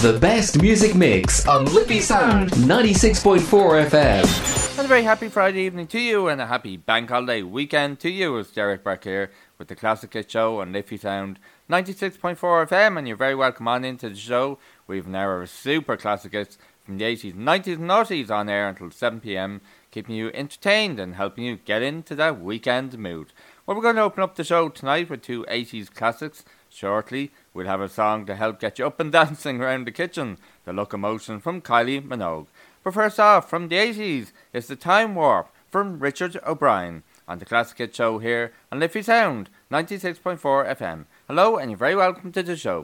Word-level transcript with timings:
The 0.00 0.18
best 0.18 0.62
music 0.62 0.94
mix 0.94 1.46
on 1.46 1.66
Liffey 1.66 2.00
Sound 2.00 2.52
96.4 2.52 3.90
FM. 3.90 4.78
And 4.78 4.86
a 4.86 4.88
very 4.88 5.02
happy 5.02 5.28
Friday 5.28 5.60
evening 5.60 5.88
to 5.88 6.00
you 6.00 6.28
and 6.28 6.40
a 6.40 6.46
happy 6.46 6.78
bank 6.78 7.10
holiday 7.10 7.42
weekend 7.42 8.00
to 8.00 8.08
you. 8.08 8.38
It's 8.38 8.50
Derek 8.50 8.82
Burke 8.82 9.04
here 9.04 9.30
with 9.58 9.68
the 9.68 9.76
Classic 9.76 10.10
Hit 10.10 10.30
Show 10.30 10.62
on 10.62 10.72
Liffey 10.72 10.96
Sound 10.96 11.38
96.4 11.68 12.38
FM 12.38 12.96
and 12.96 13.06
you're 13.06 13.14
very 13.14 13.34
welcome 13.34 13.68
on 13.68 13.84
into 13.84 14.08
the 14.08 14.16
show. 14.16 14.58
We've 14.86 15.06
an 15.06 15.14
hour 15.14 15.44
super 15.44 15.98
classic 15.98 16.32
hits 16.32 16.56
from 16.82 16.96
the 16.96 17.04
80s, 17.04 17.34
90s 17.34 17.74
and 17.74 17.90
90s 17.90 18.30
on 18.30 18.48
air 18.48 18.70
until 18.70 18.88
7pm, 18.88 19.60
keeping 19.90 20.14
you 20.14 20.30
entertained 20.32 20.98
and 20.98 21.16
helping 21.16 21.44
you 21.44 21.56
get 21.56 21.82
into 21.82 22.14
that 22.14 22.40
weekend 22.40 22.98
mood. 22.98 23.34
Well, 23.66 23.76
we're 23.76 23.82
going 23.82 23.96
to 23.96 24.02
open 24.02 24.22
up 24.22 24.36
the 24.36 24.44
show 24.44 24.70
tonight 24.70 25.10
with 25.10 25.20
two 25.20 25.44
80s 25.44 25.92
classics. 25.92 26.42
Shortly, 26.70 27.32
we'll 27.52 27.66
have 27.66 27.80
a 27.80 27.88
song 27.88 28.26
to 28.26 28.34
help 28.34 28.60
get 28.60 28.78
you 28.78 28.86
up 28.86 29.00
and 29.00 29.12
dancing 29.20 29.60
around 29.60 29.86
the 29.86 29.92
kitchen, 29.92 30.38
The 30.64 30.72
Locomotion 30.72 31.40
from 31.40 31.60
Kylie 31.60 32.06
Minogue. 32.06 32.46
But 32.82 32.94
first 32.94 33.20
off, 33.20 33.50
from 33.50 33.68
the 33.68 33.76
80s, 33.76 34.32
it's 34.52 34.68
The 34.68 34.76
Time 34.76 35.14
Warp 35.14 35.48
from 35.70 35.98
Richard 35.98 36.38
O'Brien 36.46 37.02
on 37.28 37.38
the 37.38 37.44
Classic 37.44 37.94
Show 37.94 38.18
here 38.18 38.52
on 38.72 38.80
Liffey 38.80 39.02
Sound 39.02 39.50
96.4 39.70 40.40
FM. 40.76 41.04
Hello, 41.28 41.56
and 41.56 41.70
you're 41.70 41.78
very 41.78 41.94
welcome 41.94 42.32
to 42.32 42.42
the 42.42 42.56
show. 42.56 42.82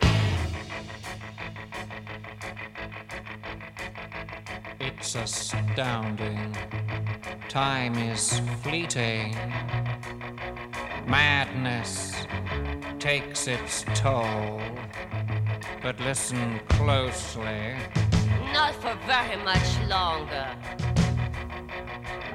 It's 4.78 5.14
astounding. 5.14 6.56
Time 7.48 7.94
is 7.96 8.40
fleeting. 8.62 9.34
Madness 11.06 12.26
takes 12.98 13.46
its 13.46 13.84
toll. 13.94 14.60
But 15.82 15.98
listen 16.00 16.60
closely. 16.68 17.74
Not 18.52 18.74
for 18.74 18.96
very 19.06 19.36
much 19.44 19.78
longer. 19.88 20.46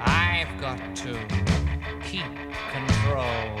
I've 0.00 0.60
got 0.60 0.96
to 0.96 1.18
keep 2.02 2.24
control. 2.70 3.60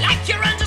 Like 0.00 0.28
you're 0.28 0.44
under 0.44 0.61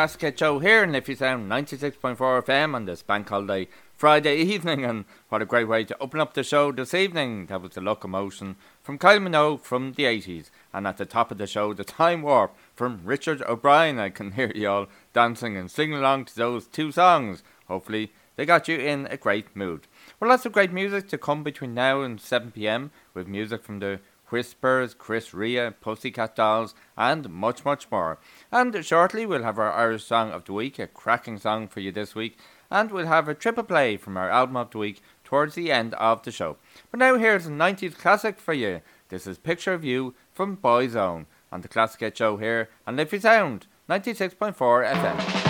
Classic 0.00 0.38
Show 0.38 0.60
here 0.60 0.82
in 0.82 0.92
Liffey 0.92 1.14
Sound 1.14 1.50
96.4 1.50 2.16
FM 2.16 2.74
on 2.74 2.86
this 2.86 3.02
bank 3.02 3.28
holiday 3.28 3.68
Friday 3.94 4.36
evening, 4.38 4.82
and 4.82 5.04
what 5.28 5.42
a 5.42 5.44
great 5.44 5.68
way 5.68 5.84
to 5.84 5.96
open 6.00 6.20
up 6.20 6.32
the 6.32 6.42
show 6.42 6.72
this 6.72 6.94
evening. 6.94 7.44
That 7.48 7.60
was 7.60 7.72
the 7.72 7.82
locomotion 7.82 8.56
from 8.82 8.98
Kylie 8.98 9.28
Minogue 9.28 9.60
from 9.60 9.92
the 9.92 10.04
80s, 10.04 10.48
and 10.72 10.86
at 10.86 10.96
the 10.96 11.04
top 11.04 11.30
of 11.30 11.36
the 11.36 11.46
show, 11.46 11.74
the 11.74 11.84
Time 11.84 12.22
Warp 12.22 12.56
from 12.74 13.02
Richard 13.04 13.42
O'Brien. 13.42 13.98
I 13.98 14.08
can 14.08 14.32
hear 14.32 14.50
you 14.54 14.70
all 14.70 14.86
dancing 15.12 15.54
and 15.58 15.70
singing 15.70 15.98
along 15.98 16.24
to 16.24 16.34
those 16.34 16.66
two 16.66 16.90
songs. 16.92 17.42
Hopefully, 17.68 18.10
they 18.36 18.46
got 18.46 18.68
you 18.68 18.78
in 18.78 19.06
a 19.10 19.18
great 19.18 19.54
mood. 19.54 19.86
Well, 20.18 20.30
lots 20.30 20.46
of 20.46 20.52
great 20.52 20.72
music 20.72 21.10
to 21.10 21.18
come 21.18 21.42
between 21.42 21.74
now 21.74 22.00
and 22.00 22.18
7 22.18 22.52
pm 22.52 22.90
with 23.12 23.28
music 23.28 23.62
from 23.62 23.80
the 23.80 24.00
Whispers, 24.30 24.94
Chris 24.94 25.34
Rea, 25.34 25.70
Pussycat 25.70 26.36
Dolls, 26.36 26.74
and 26.96 27.28
much, 27.28 27.64
much 27.64 27.90
more. 27.90 28.18
And 28.50 28.84
shortly, 28.84 29.26
we'll 29.26 29.42
have 29.42 29.58
our 29.58 29.72
Irish 29.72 30.04
Song 30.04 30.30
of 30.30 30.44
the 30.44 30.52
Week, 30.52 30.78
a 30.78 30.86
cracking 30.86 31.38
song 31.38 31.68
for 31.68 31.80
you 31.80 31.92
this 31.92 32.14
week, 32.14 32.38
and 32.70 32.90
we'll 32.90 33.06
have 33.06 33.28
a 33.28 33.34
triple 33.34 33.64
play 33.64 33.96
from 33.96 34.16
our 34.16 34.30
album 34.30 34.56
of 34.56 34.70
the 34.70 34.78
week 34.78 35.02
towards 35.24 35.54
the 35.54 35.70
end 35.72 35.94
of 35.94 36.22
the 36.22 36.32
show. 36.32 36.56
But 36.90 37.00
now, 37.00 37.16
here's 37.16 37.46
a 37.46 37.50
90s 37.50 37.96
classic 37.96 38.38
for 38.38 38.54
you. 38.54 38.80
This 39.08 39.26
is 39.26 39.38
Picture 39.38 39.72
of 39.72 39.84
You 39.84 40.14
from 40.32 40.56
Boyzone 40.56 41.26
on 41.52 41.60
the 41.62 41.68
Classic 41.68 42.16
Show 42.16 42.36
here 42.36 42.68
on 42.86 42.96
Liffey 42.96 43.20
Sound 43.20 43.66
96.4 43.88 44.54
FM. 44.54 45.49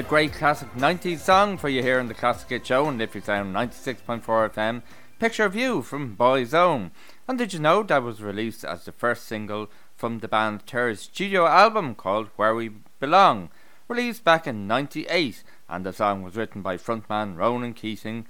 A 0.00 0.02
great 0.02 0.32
classic 0.32 0.72
90s 0.72 1.18
song 1.18 1.58
for 1.58 1.68
you 1.68 1.82
here 1.82 1.98
in 1.98 2.08
the 2.08 2.14
Classic 2.14 2.48
Hit 2.48 2.66
Show 2.66 2.86
on 2.86 2.96
Liffey 2.96 3.20
Sound 3.20 3.54
96.4 3.54 4.22
FM. 4.22 4.80
Picture 5.18 5.44
of 5.44 5.54
You 5.54 5.82
from 5.82 6.16
Boyzone. 6.16 6.90
And 7.28 7.36
did 7.36 7.52
you 7.52 7.58
know 7.58 7.82
that 7.82 8.02
was 8.02 8.22
released 8.22 8.64
as 8.64 8.86
the 8.86 8.92
first 8.92 9.24
single 9.24 9.68
from 9.94 10.20
the 10.20 10.26
band 10.26 10.62
third 10.62 10.98
studio 10.98 11.46
album 11.46 11.94
called 11.94 12.30
Where 12.36 12.54
We 12.54 12.70
Belong, 12.98 13.50
released 13.88 14.24
back 14.24 14.46
in 14.46 14.66
98, 14.66 15.44
and 15.68 15.84
the 15.84 15.92
song 15.92 16.22
was 16.22 16.34
written 16.34 16.62
by 16.62 16.78
frontman 16.78 17.36
Ronan 17.36 17.74
Keating, 17.74 18.26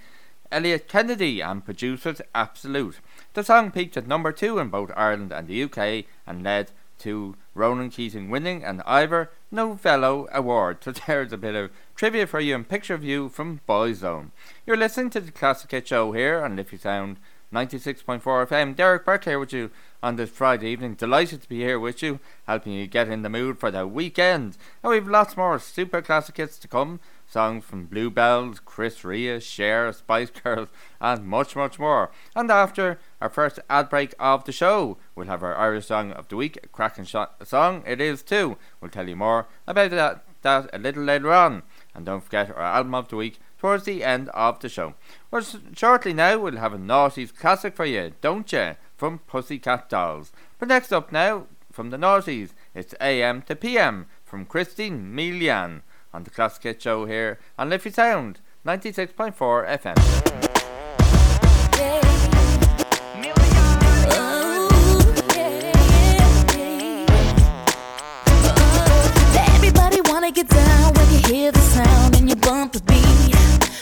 Elliot 0.50 0.88
Kennedy, 0.88 1.40
and 1.40 1.64
producers 1.64 2.20
Absolute. 2.34 2.98
The 3.34 3.44
song 3.44 3.70
peaked 3.70 3.96
at 3.96 4.08
number 4.08 4.32
two 4.32 4.58
in 4.58 4.70
both 4.70 4.90
Ireland 4.96 5.30
and 5.30 5.46
the 5.46 5.62
UK 5.62 6.06
and 6.26 6.42
led 6.42 6.72
to 6.98 7.36
Ronan 7.60 7.90
Keating 7.90 8.30
winning 8.30 8.64
an 8.64 8.82
Ivor 8.86 9.30
Novello 9.50 10.26
Award. 10.32 10.82
So 10.82 10.92
there's 10.92 11.30
a 11.30 11.36
bit 11.36 11.54
of 11.54 11.70
trivia 11.94 12.26
for 12.26 12.40
you 12.40 12.54
and 12.54 12.66
picture 12.66 12.96
view 12.96 13.28
from 13.28 13.60
Boyzone. 13.68 14.30
You're 14.64 14.78
listening 14.78 15.10
to 15.10 15.20
the 15.20 15.30
Classic 15.30 15.70
Hit 15.70 15.86
Show 15.86 16.12
here 16.12 16.42
on 16.42 16.56
Liffey 16.56 16.78
Sound 16.78 17.18
96.4 17.52 18.22
FM. 18.22 18.74
Derek 18.76 19.04
Burke 19.04 19.24
here 19.24 19.38
with 19.38 19.52
you 19.52 19.70
on 20.02 20.16
this 20.16 20.30
Friday 20.30 20.70
evening. 20.70 20.94
Delighted 20.94 21.42
to 21.42 21.48
be 21.48 21.58
here 21.58 21.78
with 21.78 22.02
you, 22.02 22.20
helping 22.46 22.72
you 22.72 22.86
get 22.86 23.08
in 23.08 23.20
the 23.20 23.28
mood 23.28 23.58
for 23.58 23.70
the 23.70 23.86
weekend. 23.86 24.56
And 24.82 24.92
we've 24.92 25.06
lots 25.06 25.36
more 25.36 25.58
super 25.58 26.00
classic 26.00 26.38
hits 26.38 26.58
to 26.60 26.68
come. 26.68 27.00
Songs 27.26 27.64
from 27.64 27.86
Bluebells, 27.86 28.60
Chris 28.60 29.04
Rea, 29.04 29.38
Cher, 29.38 29.92
Spice 29.92 30.30
Girls, 30.30 30.68
and 31.00 31.26
much, 31.26 31.54
much 31.54 31.78
more. 31.78 32.10
And 32.34 32.50
after 32.50 32.98
our 33.20 33.28
first 33.28 33.60
ad 33.68 33.90
break 33.90 34.14
of 34.18 34.44
the 34.44 34.52
show, 34.52 34.96
We'll 35.20 35.28
have 35.28 35.42
our 35.42 35.54
Irish 35.54 35.84
song 35.84 36.12
of 36.12 36.28
the 36.28 36.36
week, 36.36 36.58
a 36.62 36.68
cracking 36.68 37.04
shot 37.04 37.46
song 37.46 37.84
it 37.86 38.00
is 38.00 38.22
too. 38.22 38.56
We'll 38.80 38.90
tell 38.90 39.06
you 39.06 39.16
more 39.16 39.48
about 39.66 39.90
that, 39.90 40.24
that 40.40 40.70
a 40.72 40.78
little 40.78 41.02
later 41.02 41.30
on. 41.30 41.62
And 41.94 42.06
don't 42.06 42.24
forget 42.24 42.48
our 42.48 42.62
album 42.62 42.94
of 42.94 43.08
the 43.08 43.16
week 43.16 43.38
towards 43.58 43.84
the 43.84 44.02
end 44.02 44.30
of 44.30 44.60
the 44.60 44.70
show. 44.70 44.94
Well, 45.30 45.44
shortly 45.76 46.14
now, 46.14 46.38
we'll 46.38 46.56
have 46.56 46.72
a 46.72 46.78
noughties 46.78 47.36
classic 47.36 47.76
for 47.76 47.84
you, 47.84 48.14
don't 48.22 48.50
you? 48.50 48.76
From 48.96 49.18
Pussycat 49.18 49.90
Dolls. 49.90 50.32
But 50.58 50.68
next 50.68 50.90
up 50.90 51.12
now, 51.12 51.48
from 51.70 51.90
the 51.90 51.98
noughties, 51.98 52.52
it's 52.74 52.94
AM 52.98 53.42
to 53.42 53.54
PM 53.54 54.06
from 54.24 54.46
Christina 54.46 54.96
Milian 54.96 55.82
on 56.14 56.24
the 56.24 56.30
Classic 56.30 56.62
Hit 56.62 56.80
Show 56.80 57.04
here 57.04 57.38
on 57.58 57.68
Liffey 57.68 57.90
Sound 57.90 58.40
96.4 58.64 59.34
FM. 59.36 60.49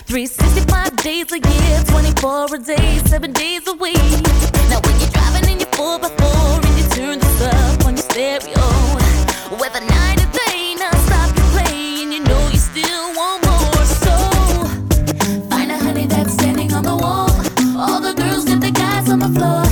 365 0.08 0.96
days 0.96 1.30
a 1.32 1.38
year, 1.38 1.84
24 1.84 2.54
a 2.54 2.58
day, 2.58 2.98
7 3.04 3.30
days 3.30 3.68
a 3.68 3.74
week. 3.74 3.94
Now 4.70 4.80
when 4.80 4.98
you're 4.98 5.10
driving 5.10 5.50
in 5.50 5.60
your 5.60 5.68
4x4 5.68 6.64
and 6.64 6.78
you 6.78 6.88
turn 6.88 7.18
this 7.18 7.42
up 7.42 7.84
on 7.84 7.94
your 7.94 8.02
stereo, 8.08 8.64
whether 9.60 9.80
night 9.80 10.18
or 10.24 10.30
day, 10.32 10.76
now 10.78 10.92
stop 11.04 11.36
your 11.36 11.46
play 11.52 12.04
and 12.04 12.14
you 12.14 12.20
know 12.24 12.48
you 12.48 12.56
still 12.56 13.14
want 13.16 13.44
more. 13.44 13.84
So 13.84 14.16
find 15.50 15.70
a 15.70 15.76
honey 15.76 16.06
that's 16.06 16.32
standing 16.32 16.72
on 16.72 16.84
the 16.84 16.96
wall. 16.96 17.28
All 17.76 18.00
the 18.00 18.14
girls 18.14 18.46
get 18.46 18.62
the 18.62 18.70
guys 18.70 19.10
on 19.10 19.18
the 19.18 19.28
floor. 19.28 19.67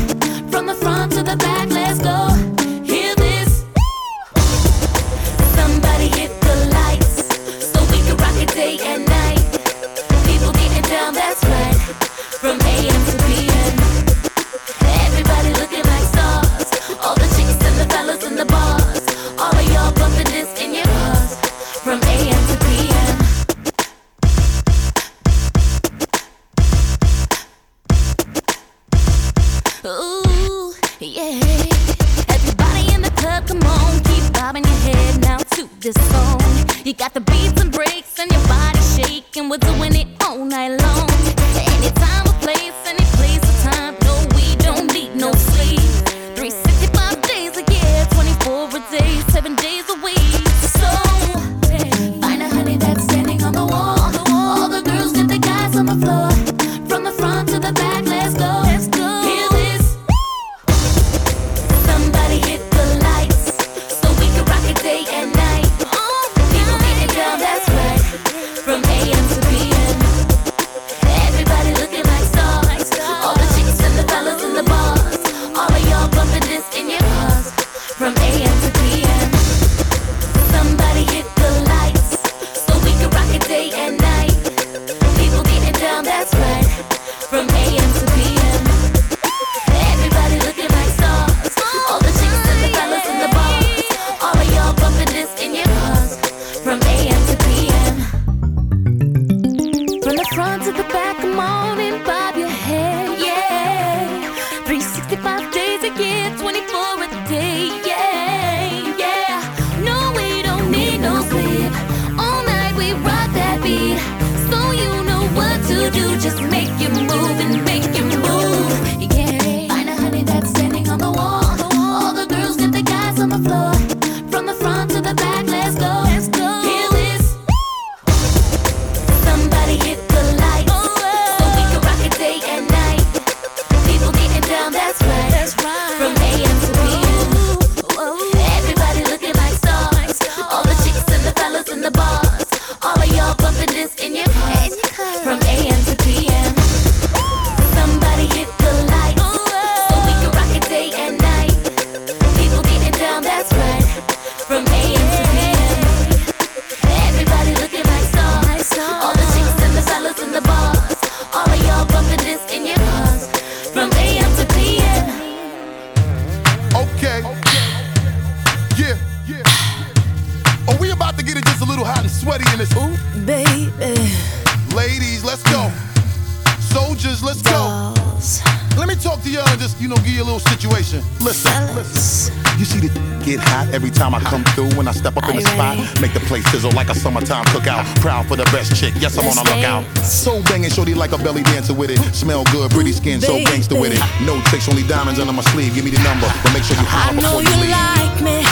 gangster 191.66 191.74
with 191.74 191.90
it. 191.90 192.14
Smell 192.14 192.44
good, 192.52 192.70
pretty 192.70 192.92
skin, 192.92 193.20
so 193.20 193.38
gangster 193.38 193.78
with 193.78 193.92
it. 193.92 194.00
No 194.24 194.40
tricks, 194.42 194.68
only 194.68 194.82
diamonds 194.84 195.18
under 195.18 195.32
my 195.32 195.42
sleeve. 195.42 195.74
Give 195.74 195.84
me 195.84 195.90
the 195.90 196.02
number, 196.02 196.28
but 196.42 196.52
make 196.52 196.62
sure 196.62 196.76
you 196.76 196.86
holler 196.86 197.14
before 197.14 197.42
you 197.42 197.48
leave. 197.60 197.74
I 197.74 198.20
know 198.22 198.22
you 198.22 198.22
like 198.22 198.22
me. 198.22 198.44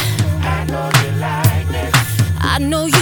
I 0.43 0.65
know 0.65 0.91
you 1.01 1.11
like 1.21 1.71
me. 1.71 1.91
I 2.41 2.59
know 2.59 2.87
you 2.87 2.94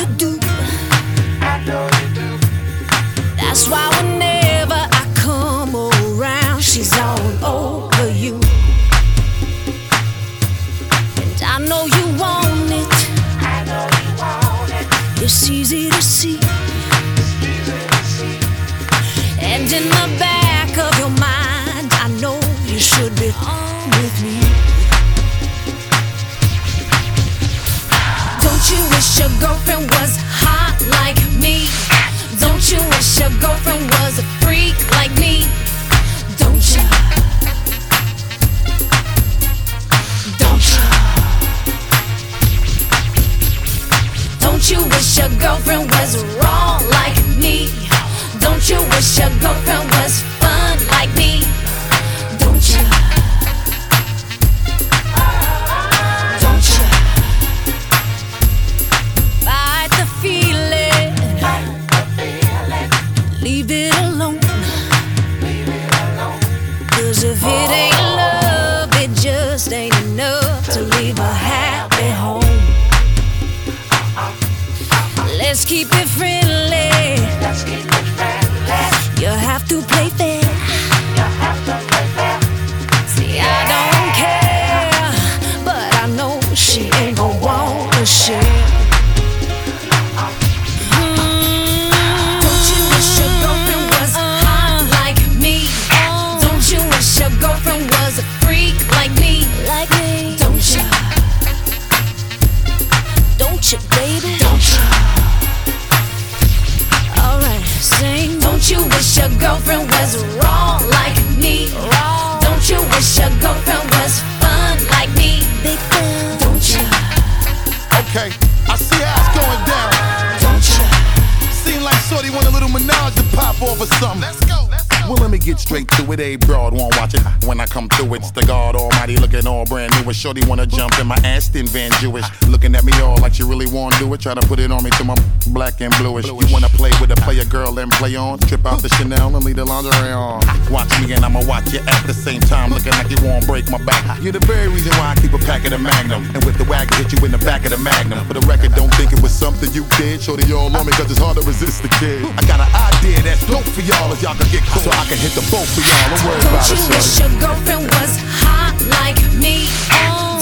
why 145.71 145.89
I 145.89 146.07
keep 146.07 146.11
a 146.11 146.11
pack 146.11 146.11
of 146.11 146.11
the 146.11 146.19
Magnum. 146.19 146.23
And 146.35 146.45
with 146.45 146.59
the 146.59 146.65
wagon, 146.65 146.97
hit 146.99 147.13
you 147.13 147.25
in 147.25 147.31
the 147.31 147.39
back 147.39 147.65
of 147.65 147.71
the 147.71 147.79
Magnum. 147.79 148.25
For 148.27 148.35
the 148.35 148.45
record, 148.47 148.75
don't 148.75 148.93
think 148.95 149.13
it 149.13 149.23
was 149.23 149.33
something 149.33 149.71
you 149.73 149.85
did. 149.99 150.21
Shorty 150.21 150.53
all 150.53 150.75
on 150.75 150.87
me 150.87 150.93
cause 150.93 151.11
it's 151.11 151.21
hard 151.21 151.37
to 151.37 151.43
resist 151.43 151.83
the 151.83 151.89
kid. 152.01 152.25
I 152.37 152.43
got 152.47 152.61
an 152.61 152.71
idea 152.73 153.23
that's 153.23 153.47
dope 153.47 153.65
for 153.65 153.83
y'all 153.83 154.11
as 154.13 154.23
y'all 154.23 154.35
can 154.35 154.49
get 154.51 154.63
close. 154.67 154.85
So 154.85 154.91
I 154.91 155.05
can 155.07 155.19
hit 155.19 155.33
the 155.39 155.45
boat 155.51 155.67
for 155.71 155.83
y'all. 155.83 156.09
Don't 156.11 156.25
worry 156.27 156.41
Don't 156.43 156.59
about 156.59 156.67
it, 156.67 156.79
you 156.79 156.83
wish 156.91 157.21
your 157.21 157.33
girlfriend 157.39 157.85
was 157.95 158.13
hot 158.43 158.75
like 158.99 159.19
me? 159.39 159.69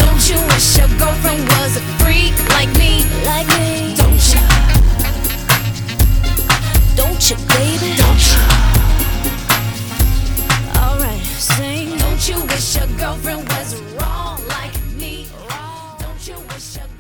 Don't 0.01 0.23
you 0.25 0.41
wish 0.53 0.79
your 0.79 0.91
girlfriend 0.97 1.45
was 1.61 1.77
a 1.77 1.83
freak 2.01 2.35
like 2.57 2.73
me? 2.81 3.05
Like 3.29 3.49
me? 3.61 3.93
Don't 4.01 4.25
you? 4.33 4.43
Don't 6.97 7.21
you, 7.29 7.37
baby? 7.53 7.93
Don't 8.01 8.25
you? 8.25 8.41
Alright, 10.81 11.25
sing. 11.37 11.99
Don't 11.99 12.23
you 12.25 12.39
wish 12.49 12.77
your 12.77 12.89
girlfriend 12.97 13.45
was 13.49 13.90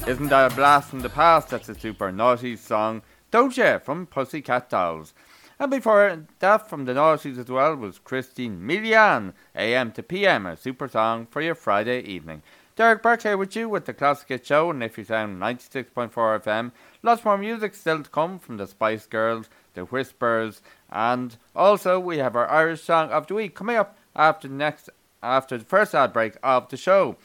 Isn't 0.06 0.28
that 0.28 0.52
a 0.52 0.54
blast 0.56 0.88
from 0.88 1.00
the 1.00 1.08
past? 1.08 1.50
That's 1.50 1.68
a 1.68 1.74
super 1.74 2.10
naughty 2.10 2.56
song, 2.56 3.02
don't 3.30 3.56
ya, 3.56 3.78
from 3.78 4.06
Pussycat 4.06 4.68
Dolls. 4.70 5.12
And 5.58 5.70
before 5.70 6.24
that, 6.38 6.68
from 6.68 6.86
the 6.86 6.94
naughties 6.94 7.38
as 7.38 7.48
well, 7.48 7.76
was 7.76 7.98
Christina 7.98 8.56
Milian, 8.56 9.34
AM 9.54 9.92
to 9.92 10.02
PM, 10.02 10.46
a 10.46 10.56
super 10.56 10.88
song 10.88 11.26
for 11.30 11.42
your 11.42 11.54
Friday 11.54 12.00
evening. 12.00 12.42
Derek 12.76 13.02
Burke 13.02 13.38
with 13.38 13.54
you 13.54 13.68
with 13.68 13.84
the 13.84 13.92
Classic 13.92 14.28
Hit 14.30 14.46
Show 14.46 14.70
and 14.70 14.80
Liffey 14.80 15.04
Sound 15.04 15.40
96.4 15.40 16.10
FM. 16.10 16.72
Lots 17.02 17.24
more 17.24 17.36
music 17.36 17.74
still 17.74 18.02
to 18.02 18.08
come 18.08 18.38
from 18.38 18.56
the 18.56 18.66
Spice 18.66 19.04
Girls, 19.04 19.50
the 19.74 19.82
Whispers, 19.82 20.62
and 20.90 21.36
also 21.54 22.00
we 22.00 22.18
have 22.18 22.34
our 22.34 22.48
Irish 22.48 22.82
song 22.82 23.10
of 23.10 23.26
the 23.26 23.34
week 23.34 23.54
coming 23.54 23.76
up 23.76 23.98
after 24.16 24.48
the 24.48 24.54
next 24.54 24.88
after 25.22 25.58
the 25.58 25.64
first 25.64 25.94
ad 25.94 26.14
break 26.14 26.36
of 26.42 26.70
the 26.70 26.78
show. 26.78 27.16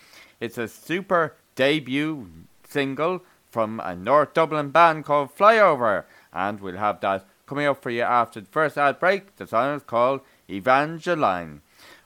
It's 0.41 0.57
a 0.57 0.67
super 0.67 1.35
debut 1.55 2.27
single 2.75 3.23
from 3.49 3.79
a 3.79 3.95
North 3.95 4.33
Dublin 4.33 4.69
band 4.69 5.05
called 5.05 5.33
Flyover, 5.33 6.03
and 6.33 6.59
we'll 6.59 6.75
have 6.75 6.99
that 6.99 7.25
coming 7.45 7.65
up 7.65 7.81
for 7.81 7.89
you 7.89 8.01
after 8.01 8.41
the 8.41 8.47
first 8.47 8.77
ad 8.77 8.99
break. 8.99 9.37
The 9.37 9.47
song 9.47 9.77
is 9.77 9.83
called 9.83 10.19
Evangeline. 10.49 11.61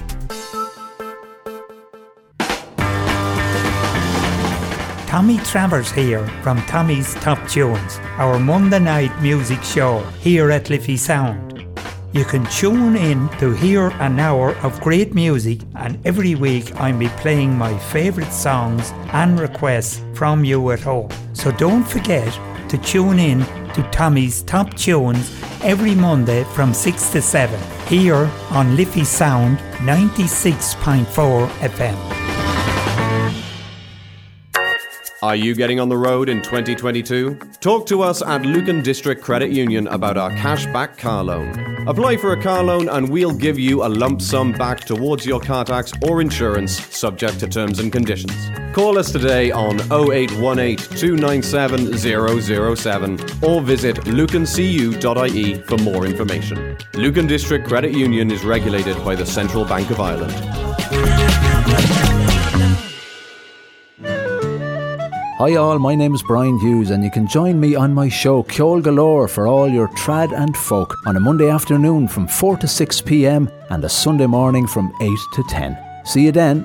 Tommy 5.09 5.37
Travers 5.39 5.91
here 5.91 6.25
from 6.41 6.61
Tommy's 6.61 7.13
Top 7.15 7.45
Tunes, 7.49 7.97
our 8.17 8.39
Monday 8.39 8.79
night 8.79 9.11
music 9.21 9.61
show 9.61 9.99
here 10.21 10.49
at 10.51 10.69
Liffey 10.69 10.95
Sound. 10.95 11.50
You 12.13 12.25
can 12.25 12.45
tune 12.47 12.97
in 12.97 13.29
to 13.39 13.53
hear 13.53 13.87
an 14.01 14.19
hour 14.19 14.53
of 14.57 14.81
great 14.81 15.13
music, 15.13 15.61
and 15.75 15.97
every 16.05 16.35
week 16.35 16.75
I'll 16.75 16.97
be 16.97 17.07
playing 17.07 17.57
my 17.57 17.77
favourite 17.77 18.33
songs 18.33 18.91
and 19.13 19.39
requests 19.39 20.01
from 20.13 20.43
you 20.43 20.71
at 20.71 20.81
home. 20.81 21.09
So 21.31 21.51
don't 21.51 21.85
forget 21.85 22.37
to 22.69 22.77
tune 22.77 23.17
in 23.17 23.39
to 23.75 23.89
Tommy's 23.91 24.43
Top 24.43 24.73
Tunes 24.73 25.31
every 25.63 25.95
Monday 25.95 26.43
from 26.53 26.73
6 26.73 27.11
to 27.11 27.21
7 27.21 27.57
here 27.87 28.29
on 28.49 28.75
Liffey 28.75 29.05
Sound 29.05 29.57
96.4 29.79 31.47
FM. 31.47 32.20
Are 35.23 35.35
you 35.35 35.53
getting 35.53 35.79
on 35.79 35.87
the 35.87 35.97
road 35.97 36.29
in 36.29 36.41
2022? 36.41 37.35
Talk 37.59 37.85
to 37.85 38.01
us 38.01 38.23
at 38.23 38.41
Lucan 38.41 38.81
District 38.81 39.21
Credit 39.21 39.51
Union 39.51 39.85
about 39.89 40.17
our 40.17 40.31
cashback 40.31 40.97
car 40.97 41.23
loan. 41.23 41.85
Apply 41.87 42.17
for 42.17 42.33
a 42.33 42.41
car 42.41 42.63
loan 42.63 42.89
and 42.89 43.07
we'll 43.07 43.31
give 43.31 43.59
you 43.59 43.85
a 43.85 43.87
lump 43.87 44.19
sum 44.19 44.51
back 44.51 44.79
towards 44.79 45.23
your 45.23 45.39
car 45.39 45.63
tax 45.63 45.93
or 46.01 46.21
insurance, 46.21 46.83
subject 46.87 47.39
to 47.41 47.47
terms 47.47 47.77
and 47.77 47.91
conditions. 47.91 48.33
Call 48.73 48.97
us 48.97 49.11
today 49.11 49.51
on 49.51 49.79
0818 49.91 50.77
297 50.97 51.95
007 52.75 53.19
or 53.43 53.61
visit 53.61 53.97
lucancu.ie 53.97 55.53
for 55.61 55.77
more 55.83 56.07
information. 56.07 56.75
Lucan 56.95 57.27
District 57.27 57.67
Credit 57.67 57.91
Union 57.91 58.31
is 58.31 58.43
regulated 58.43 58.97
by 59.05 59.13
the 59.13 59.25
Central 59.27 59.65
Bank 59.65 59.91
of 59.91 59.99
Ireland. 59.99 61.50
Hi 65.41 65.55
all, 65.55 65.79
my 65.79 65.95
name 65.95 66.13
is 66.13 66.21
Brian 66.21 66.59
Hughes 66.59 66.91
and 66.91 67.03
you 67.03 67.09
can 67.09 67.25
join 67.25 67.59
me 67.59 67.73
on 67.73 67.95
my 67.95 68.07
show 68.07 68.43
Ceol 68.43 68.79
Galore 68.79 69.27
for 69.27 69.47
all 69.47 69.67
your 69.67 69.87
trad 69.87 70.31
and 70.39 70.55
folk 70.55 70.95
on 71.07 71.15
a 71.15 71.19
Monday 71.19 71.49
afternoon 71.49 72.07
from 72.07 72.27
4 72.27 72.57
to 72.57 72.67
6 72.67 73.01
pm 73.01 73.49
and 73.71 73.83
a 73.83 73.89
Sunday 73.89 74.27
morning 74.27 74.67
from 74.67 74.93
8 75.01 75.09
to 75.33 75.43
10. 75.49 75.75
See 76.05 76.25
you 76.25 76.31
then. 76.31 76.61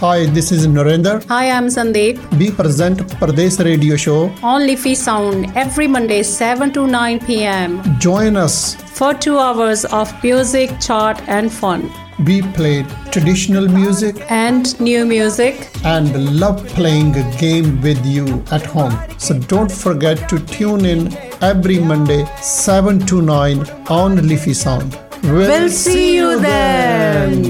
Hi, 0.00 0.26
this 0.26 0.52
is 0.52 0.66
Narendra. 0.66 1.24
Hi, 1.28 1.50
I'm 1.50 1.68
Sandeep. 1.68 2.20
We 2.38 2.50
present 2.50 2.98
Pradesh 3.22 3.58
Radio 3.64 3.96
Show. 3.96 4.30
On 4.42 4.66
Liffey 4.66 4.94
Sound 4.94 5.50
every 5.56 5.88
Monday 5.88 6.22
7 6.22 6.74
to 6.74 6.86
9 6.86 7.20
pm 7.20 7.98
Join 7.98 8.36
us. 8.36 8.74
for 8.74 9.14
2 9.14 9.38
hours 9.38 9.86
of 9.86 10.12
music, 10.22 10.78
chart 10.78 11.18
and 11.26 11.50
fun. 11.50 11.90
We 12.26 12.42
played 12.42 12.86
traditional 13.10 13.66
music 13.68 14.16
And 14.30 14.78
new 14.80 15.06
music. 15.06 15.70
and 15.84 16.38
love 16.38 16.66
playing 16.68 17.16
a 17.16 17.22
game 17.38 17.80
with 17.80 18.04
you 18.04 18.42
at 18.52 18.66
home. 18.66 18.94
So 19.18 19.38
don't 19.38 19.72
forget 19.72 20.28
to 20.28 20.38
tune 20.40 20.84
in 20.84 21.16
every 21.42 21.78
Monday 21.78 22.26
7 22.42 22.98
to 23.06 23.22
9 23.22 23.66
on 23.88 24.28
Liffey 24.28 24.52
Sound. 24.54 24.98
We'll 25.22 25.70
see 25.70 26.14
you 26.16 26.38
then. 26.40 27.42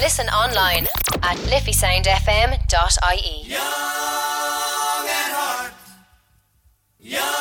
Listen 0.00 0.28
online 0.28 0.86
at 1.22 1.36
liffysoundfm.ie. 1.52 3.46
Young 7.02 7.39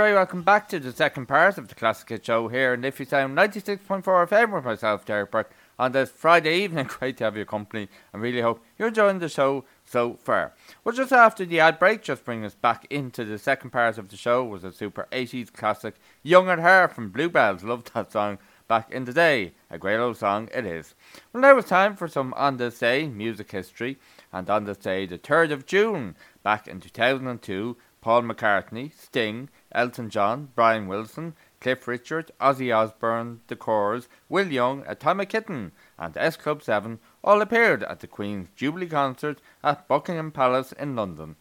very 0.00 0.14
welcome 0.14 0.40
back 0.40 0.66
to 0.66 0.80
the 0.80 0.92
second 0.92 1.26
part 1.26 1.58
of 1.58 1.68
the 1.68 1.74
Classic 1.74 2.08
Hit 2.08 2.24
Show 2.24 2.48
here 2.48 2.72
in 2.72 2.80
Liffey 2.80 3.04
Sound 3.04 3.36
96.4 3.36 4.02
FM 4.02 4.54
with 4.54 4.64
myself, 4.64 5.04
Derek 5.04 5.30
Burke, 5.30 5.52
on 5.78 5.92
this 5.92 6.10
Friday 6.10 6.56
evening. 6.60 6.86
Great 6.88 7.18
to 7.18 7.24
have 7.24 7.36
your 7.36 7.44
company 7.44 7.86
and 8.10 8.22
really 8.22 8.40
hope 8.40 8.64
you're 8.78 8.88
enjoying 8.88 9.18
the 9.18 9.28
show 9.28 9.66
so 9.84 10.14
far. 10.14 10.54
Well, 10.82 10.94
just 10.94 11.12
after 11.12 11.44
the 11.44 11.60
ad 11.60 11.78
break, 11.78 12.00
just 12.00 12.24
bring 12.24 12.46
us 12.46 12.54
back 12.54 12.86
into 12.88 13.26
the 13.26 13.36
second 13.36 13.72
part 13.72 13.98
of 13.98 14.08
the 14.08 14.16
show 14.16 14.42
was 14.42 14.64
a 14.64 14.72
super 14.72 15.06
80s 15.12 15.52
classic, 15.52 15.96
Young 16.22 16.48
at 16.48 16.60
Heart 16.60 16.94
from 16.94 17.10
Bluebells. 17.10 17.62
Loved 17.62 17.92
that 17.92 18.10
song 18.10 18.38
back 18.68 18.90
in 18.90 19.04
the 19.04 19.12
day. 19.12 19.52
A 19.68 19.76
great 19.76 19.98
old 19.98 20.16
song 20.16 20.48
it 20.54 20.64
is. 20.64 20.94
Well, 21.34 21.42
now 21.42 21.58
it's 21.58 21.68
time 21.68 21.94
for 21.94 22.08
some 22.08 22.32
On 22.38 22.56
This 22.56 22.78
Day 22.78 23.06
music 23.06 23.50
history. 23.50 23.98
And 24.32 24.48
on 24.48 24.64
this 24.64 24.78
day, 24.78 25.04
the 25.04 25.18
3rd 25.18 25.50
of 25.50 25.66
June, 25.66 26.16
back 26.42 26.66
in 26.66 26.80
2002, 26.80 27.76
Paul 28.00 28.22
McCartney, 28.22 28.92
Sting, 28.98 29.50
Elton 29.72 30.10
John, 30.10 30.48
Brian 30.54 30.88
Wilson, 30.88 31.34
Cliff 31.60 31.86
Richard, 31.86 32.30
Ozzy 32.40 32.74
Osbourne, 32.74 33.40
The 33.48 33.56
Corrs, 33.56 34.08
Will 34.28 34.50
Young, 34.50 34.82
Atomic 34.86 35.28
Kitten, 35.28 35.72
and 35.98 36.16
S 36.16 36.36
Club 36.36 36.62
7 36.62 36.98
all 37.22 37.42
appeared 37.42 37.82
at 37.84 38.00
the 38.00 38.06
Queen's 38.06 38.48
Jubilee 38.56 38.86
concert 38.86 39.40
at 39.62 39.86
Buckingham 39.86 40.32
Palace 40.32 40.72
in 40.72 40.96
London. 40.96 41.36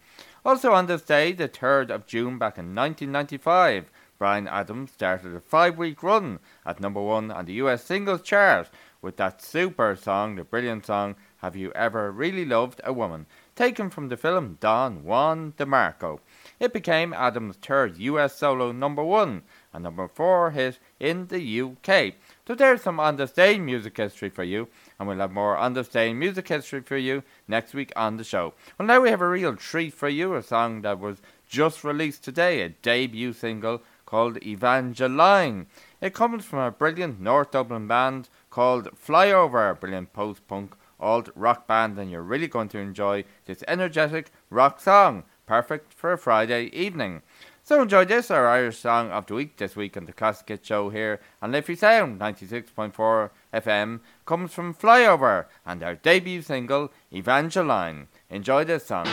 Also 0.45 0.73
on 0.73 0.87
this 0.87 1.01
day, 1.01 1.31
the 1.31 1.47
3rd 1.47 1.89
of 1.89 2.05
June 2.05 2.37
back 2.37 2.57
in 2.57 2.75
1995, 2.75 3.89
Bryan 4.17 4.49
Adams 4.49 4.91
started 4.91 5.33
a 5.33 5.39
five 5.39 5.77
week 5.77 6.03
run 6.03 6.39
at 6.65 6.81
number 6.81 7.01
one 7.01 7.31
on 7.31 7.45
the 7.45 7.53
US 7.53 7.85
singles 7.85 8.21
chart 8.21 8.69
with 9.01 9.15
that 9.15 9.41
super 9.41 9.95
song, 9.95 10.35
the 10.35 10.43
brilliant 10.43 10.85
song, 10.85 11.15
Have 11.37 11.55
You 11.55 11.71
Ever 11.71 12.11
Really 12.11 12.43
Loved 12.43 12.81
a 12.83 12.91
Woman, 12.91 13.27
taken 13.55 13.89
from 13.89 14.09
the 14.09 14.17
film 14.17 14.57
Don 14.59 15.05
Juan 15.05 15.53
DeMarco. 15.57 16.19
It 16.59 16.73
became 16.73 17.13
Adams' 17.13 17.55
third 17.55 17.97
US 17.97 18.35
solo 18.37 18.73
number 18.73 19.03
one 19.03 19.43
and 19.73 19.83
number 19.83 20.07
four 20.07 20.51
hit 20.51 20.79
in 20.99 21.27
the 21.27 21.61
UK. 21.61 22.15
So 22.45 22.55
there's 22.55 22.81
some 22.81 22.97
day 23.35 23.59
music 23.59 23.95
history 23.95 24.29
for 24.29 24.43
you, 24.43 24.67
and 24.99 25.07
we'll 25.07 25.19
have 25.19 25.31
more 25.31 25.57
day 25.91 26.13
music 26.13 26.49
history 26.49 26.81
for 26.81 26.97
you 26.97 27.23
next 27.47 27.73
week 27.73 27.93
on 27.95 28.17
the 28.17 28.23
show. 28.23 28.53
Well, 28.77 28.87
now 28.87 28.99
we 28.99 29.09
have 29.09 29.21
a 29.21 29.29
real 29.29 29.55
treat 29.55 29.93
for 29.93 30.09
you, 30.09 30.35
a 30.35 30.43
song 30.43 30.81
that 30.81 30.99
was 30.99 31.21
just 31.47 31.83
released 31.83 32.23
today, 32.23 32.61
a 32.61 32.69
debut 32.69 33.31
single 33.33 33.81
called 34.05 34.43
Evangeline. 34.43 35.67
It 36.01 36.13
comes 36.13 36.43
from 36.43 36.59
a 36.59 36.71
brilliant 36.71 37.21
North 37.21 37.51
Dublin 37.51 37.87
band 37.87 38.27
called 38.49 38.89
Flyover, 38.95 39.71
a 39.71 39.75
brilliant 39.75 40.11
post 40.11 40.47
punk 40.47 40.75
alt 40.99 41.29
rock 41.35 41.67
band, 41.67 41.97
and 41.97 42.11
you're 42.11 42.21
really 42.21 42.47
going 42.47 42.69
to 42.69 42.79
enjoy 42.79 43.23
this 43.45 43.63
energetic 43.67 44.31
rock 44.49 44.79
song, 44.81 45.23
perfect 45.49 45.95
for 45.95 46.13
a 46.13 46.17
Friday 46.17 46.65
evening. 46.65 47.23
So 47.63 47.81
enjoy 47.81 48.05
this, 48.05 48.29
our 48.29 48.47
Irish 48.47 48.77
song 48.77 49.09
of 49.09 49.25
the 49.25 49.33
week 49.33 49.57
this 49.57 49.75
week 49.75 49.97
on 49.97 50.05
the 50.05 50.13
Classic 50.13 50.47
Hit 50.47 50.63
Show 50.63 50.89
here 50.89 51.19
on 51.41 51.51
Liffey 51.51 51.75
Sound 51.75 52.19
96.4 52.19 53.31
FM 53.51 53.99
comes 54.27 54.53
from 54.53 54.75
Flyover 54.75 55.45
and 55.65 55.81
their 55.81 55.95
debut 55.95 56.43
single 56.43 56.91
Evangeline. 57.11 58.09
Enjoy 58.29 58.63
this 58.63 58.85
song. 58.85 59.07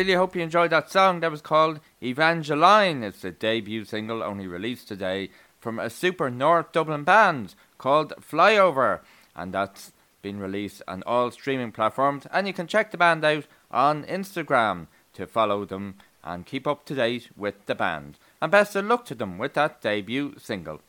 Really 0.00 0.14
hope 0.14 0.34
you 0.34 0.40
enjoyed 0.40 0.70
that 0.70 0.90
song. 0.90 1.20
That 1.20 1.30
was 1.30 1.42
called 1.42 1.78
Evangeline. 2.02 3.02
It's 3.02 3.20
the 3.20 3.32
debut 3.32 3.84
single 3.84 4.22
only 4.22 4.46
released 4.46 4.88
today 4.88 5.28
from 5.58 5.78
a 5.78 5.90
super 5.90 6.30
North 6.30 6.72
Dublin 6.72 7.04
band 7.04 7.54
called 7.76 8.14
Flyover. 8.18 9.00
And 9.36 9.52
that's 9.52 9.92
been 10.22 10.40
released 10.40 10.80
on 10.88 11.02
all 11.02 11.30
streaming 11.30 11.70
platforms. 11.70 12.26
And 12.32 12.46
you 12.46 12.54
can 12.54 12.66
check 12.66 12.90
the 12.90 12.96
band 12.96 13.26
out 13.26 13.44
on 13.70 14.04
Instagram 14.04 14.86
to 15.12 15.26
follow 15.26 15.66
them 15.66 15.96
and 16.24 16.46
keep 16.46 16.66
up 16.66 16.86
to 16.86 16.94
date 16.94 17.28
with 17.36 17.66
the 17.66 17.74
band. 17.74 18.18
And 18.40 18.50
best 18.50 18.74
of 18.74 18.86
luck 18.86 19.04
to 19.04 19.14
them 19.14 19.36
with 19.36 19.52
that 19.52 19.82
debut 19.82 20.36
single. 20.38 20.80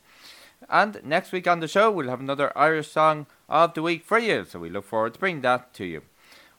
And 0.70 1.04
next 1.04 1.32
week 1.32 1.46
on 1.46 1.60
the 1.60 1.68
show, 1.68 1.90
we'll 1.90 2.08
have 2.08 2.20
another 2.20 2.50
Irish 2.56 2.88
song 2.88 3.26
of 3.46 3.74
the 3.74 3.82
week 3.82 4.06
for 4.06 4.18
you. 4.18 4.46
So 4.46 4.58
we 4.58 4.70
look 4.70 4.86
forward 4.86 5.12
to 5.12 5.20
bringing 5.20 5.42
that 5.42 5.74
to 5.74 5.84
you. 5.84 6.00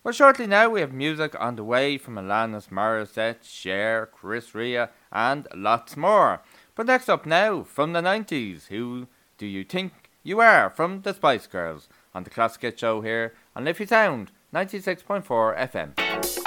Well, 0.04 0.12
shortly 0.12 0.48
now 0.48 0.68
we 0.68 0.82
have 0.82 0.92
music 0.92 1.34
on 1.40 1.56
the 1.56 1.64
way 1.64 1.98
from 1.98 2.16
Alanis 2.16 2.68
Morissette, 2.68 3.44
Cher, 3.44 4.10
Chris 4.12 4.54
Rea, 4.54 4.88
and 5.14 5.48
lots 5.56 5.96
more. 5.96 6.42
But 6.76 6.88
next 6.88 7.08
up 7.08 7.26
now, 7.26 7.64
from 7.64 7.94
the 7.94 8.02
90s, 8.02 8.68
who 8.68 9.08
do 9.38 9.46
you 9.46 9.64
think 9.64 9.94
you 10.22 10.42
are 10.42 10.70
from 10.70 11.04
the 11.04 11.14
Spice 11.14 11.48
Girls 11.48 11.88
on 12.14 12.26
the 12.26 12.30
Classic 12.30 12.78
Show 12.78 13.00
here 13.00 13.34
on 13.56 13.64
Liffey 13.64 13.86
Sound 13.86 14.32
96.4 14.54 15.72
FM. 15.72 16.43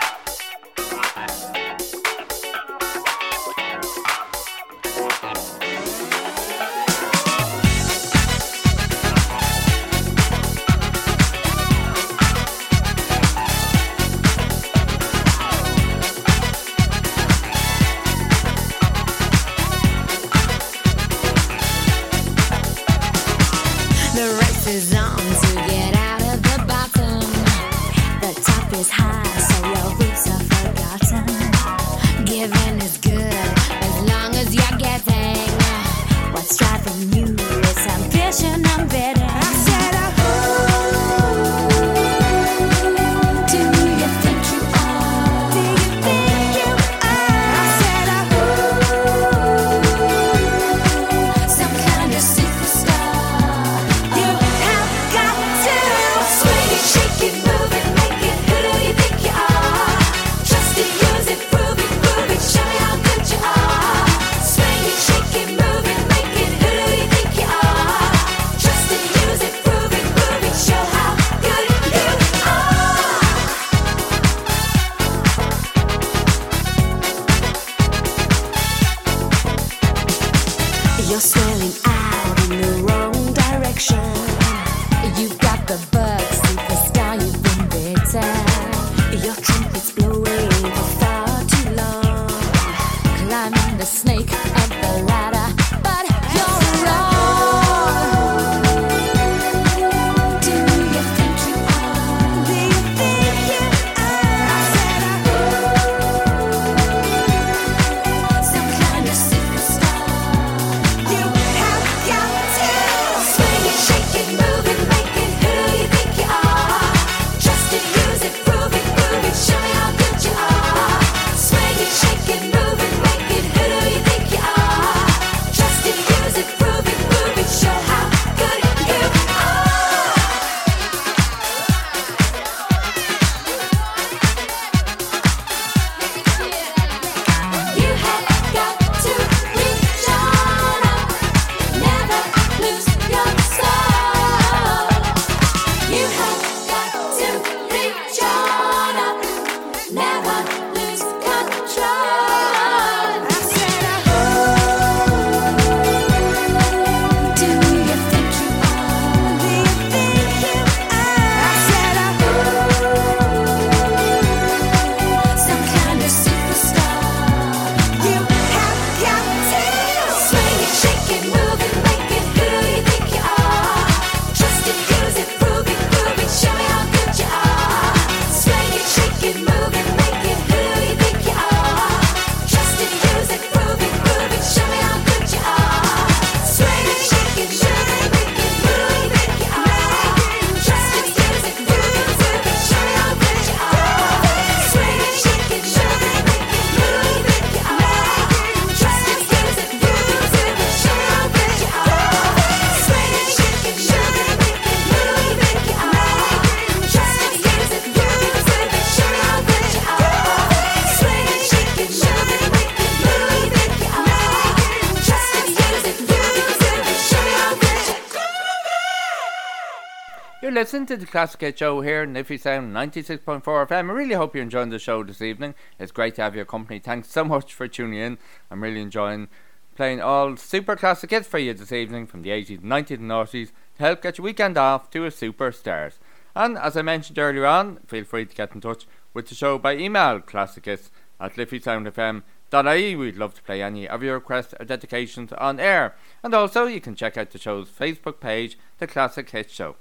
You're 220.42 220.52
listening 220.52 220.84
to 220.88 220.98
the 220.98 221.06
Classic 221.06 221.40
Hit 221.40 221.58
Show 221.58 221.80
here 221.80 222.02
in 222.02 222.12
Liffey 222.12 222.36
Sound 222.36 222.74
96.4 222.74 223.42
FM. 223.42 223.70
I 223.70 223.80
really 223.80 224.14
hope 224.14 224.34
you're 224.34 224.44
enjoying 224.44 224.68
the 224.68 224.78
show 224.78 225.02
this 225.02 225.22
evening. 225.22 225.54
It's 225.78 225.90
great 225.90 226.14
to 226.16 226.22
have 226.22 226.36
your 226.36 226.44
company. 226.44 226.78
Thanks 226.78 227.08
so 227.08 227.24
much 227.24 227.54
for 227.54 227.66
tuning 227.66 227.98
in. 227.98 228.18
I'm 228.50 228.62
really 228.62 228.82
enjoying 228.82 229.28
playing 229.76 230.02
all 230.02 230.36
super 230.36 230.76
classic 230.76 231.08
hits 231.08 231.26
for 231.26 231.38
you 231.38 231.54
this 231.54 231.72
evening 231.72 232.06
from 232.06 232.20
the 232.20 232.28
80s, 232.28 232.60
90s, 232.60 232.90
and 232.90 233.10
90s 233.10 233.46
to 233.78 233.82
help 233.82 234.02
get 234.02 234.18
your 234.18 234.26
weekend 234.26 234.58
off 234.58 234.90
to 234.90 235.06
a 235.06 235.10
super 235.10 235.50
start. 235.52 235.96
And 236.34 236.58
as 236.58 236.76
I 236.76 236.82
mentioned 236.82 237.18
earlier 237.18 237.46
on, 237.46 237.78
feel 237.86 238.04
free 238.04 238.26
to 238.26 238.36
get 238.36 238.54
in 238.54 238.60
touch 238.60 238.86
with 239.14 239.28
the 239.28 239.34
show 239.34 239.56
by 239.56 239.74
email 239.74 240.20
classichits 240.20 240.90
at 241.18 241.36
liffeysoundfm.ie. 241.36 242.94
We'd 242.94 243.16
love 243.16 243.32
to 243.36 243.42
play 243.42 243.62
any 243.62 243.88
of 243.88 244.02
your 244.02 244.16
requests 244.16 244.54
or 244.60 244.66
dedications 244.66 245.32
on 245.32 245.58
air. 245.58 245.96
And 246.22 246.34
also, 246.34 246.66
you 246.66 246.82
can 246.82 246.94
check 246.94 247.16
out 247.16 247.30
the 247.30 247.38
show's 247.38 247.70
Facebook 247.70 248.20
page, 248.20 248.58
The 248.76 248.86
Classic 248.86 249.30
Hits 249.30 249.54
Show. 249.54 249.76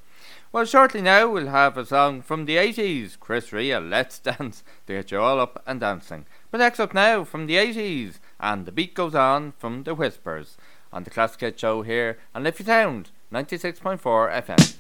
Well, 0.52 0.66
shortly 0.66 1.02
now 1.02 1.30
we'll 1.30 1.48
have 1.48 1.78
a 1.78 1.86
song 1.86 2.22
from 2.22 2.46
the 2.46 2.56
80s, 2.56 3.20
Chris 3.20 3.52
Rea, 3.52 3.78
Let's 3.78 4.20
Dance, 4.20 4.64
to 4.88 4.94
get 4.94 5.12
you 5.12 5.20
all 5.20 5.40
up 5.40 5.62
and 5.68 5.80
dancing. 5.80 6.26
But 6.52 6.60
next 6.60 6.80
up 6.80 6.94
now, 6.94 7.24
from 7.24 7.48
the 7.48 7.56
80s, 7.56 8.20
and 8.40 8.66
The 8.66 8.72
Beat 8.72 8.94
Goes 8.94 9.16
On 9.16 9.54
from 9.58 9.84
The 9.84 9.94
Whispers, 9.94 10.58
on 10.94 11.04
the 11.04 11.10
Classic 11.10 11.42
Hit 11.42 11.60
Show 11.60 11.82
here 11.82 12.18
on 12.34 12.44
Liffey 12.44 12.64
Sound, 12.64 13.12
96.4 13.34 14.46
FM. 14.46 14.76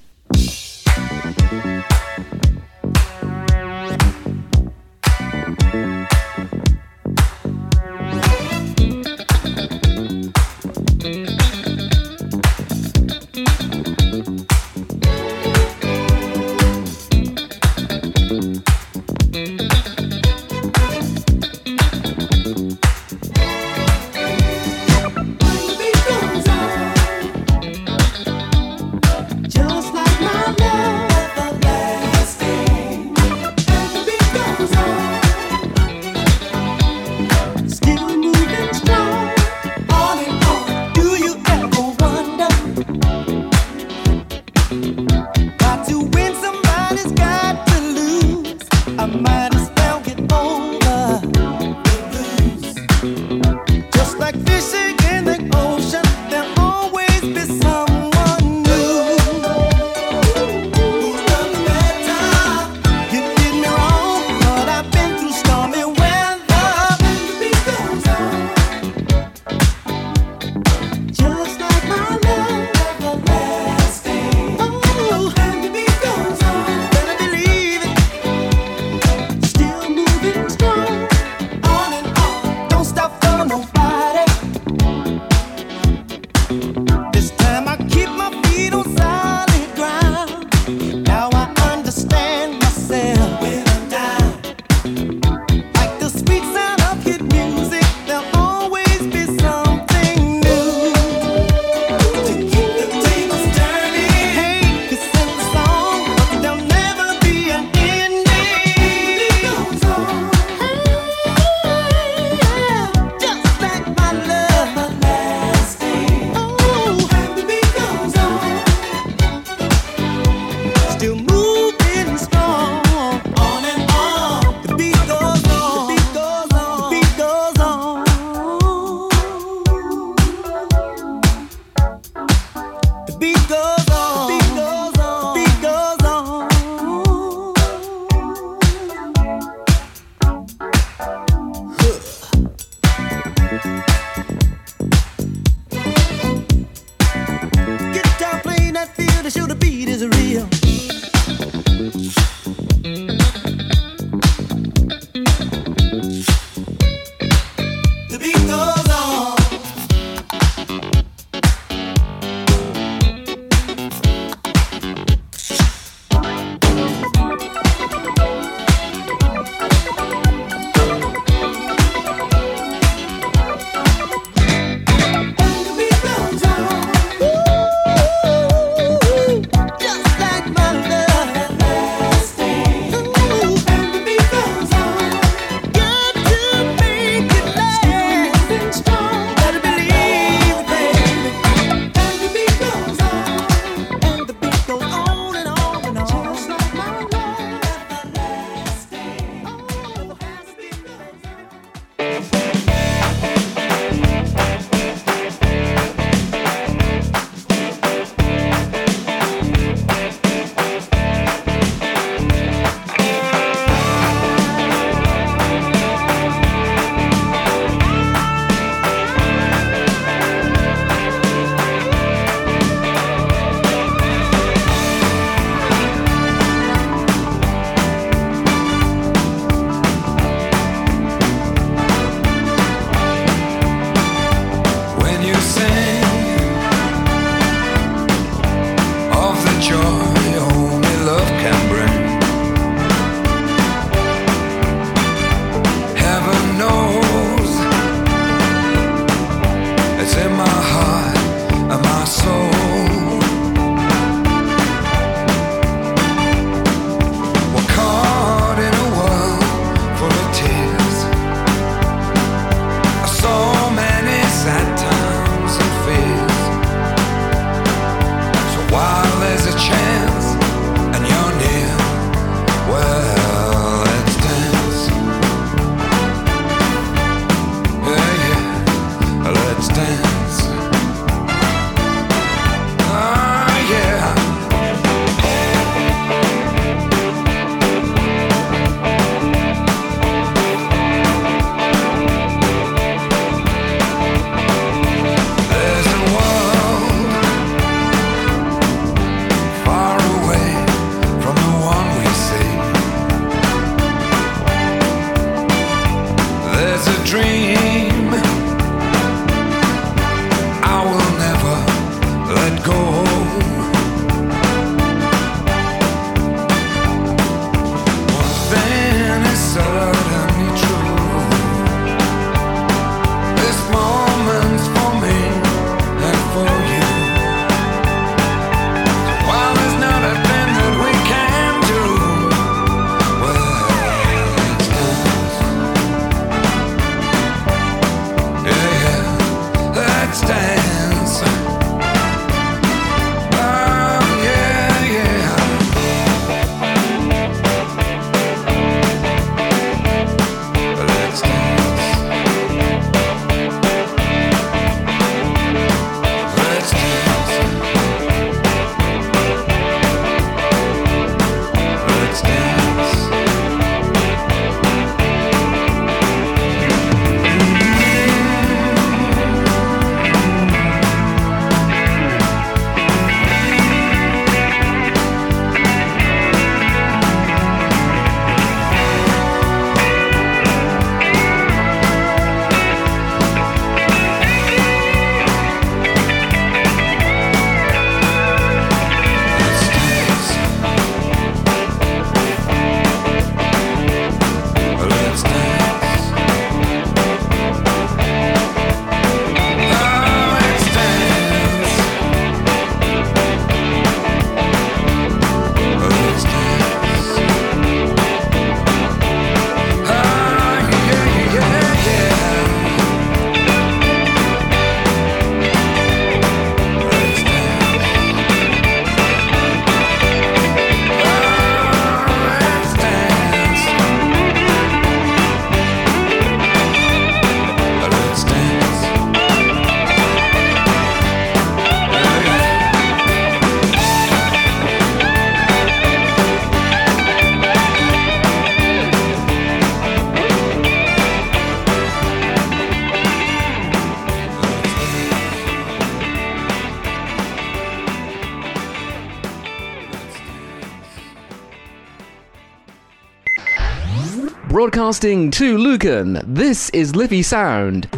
Broadcasting 454.76 455.32
to 455.32 455.57
Lucan, 455.57 456.19
this 456.26 456.69
is 456.71 456.97
Liffey 456.97 457.23
Sound. 457.23 457.89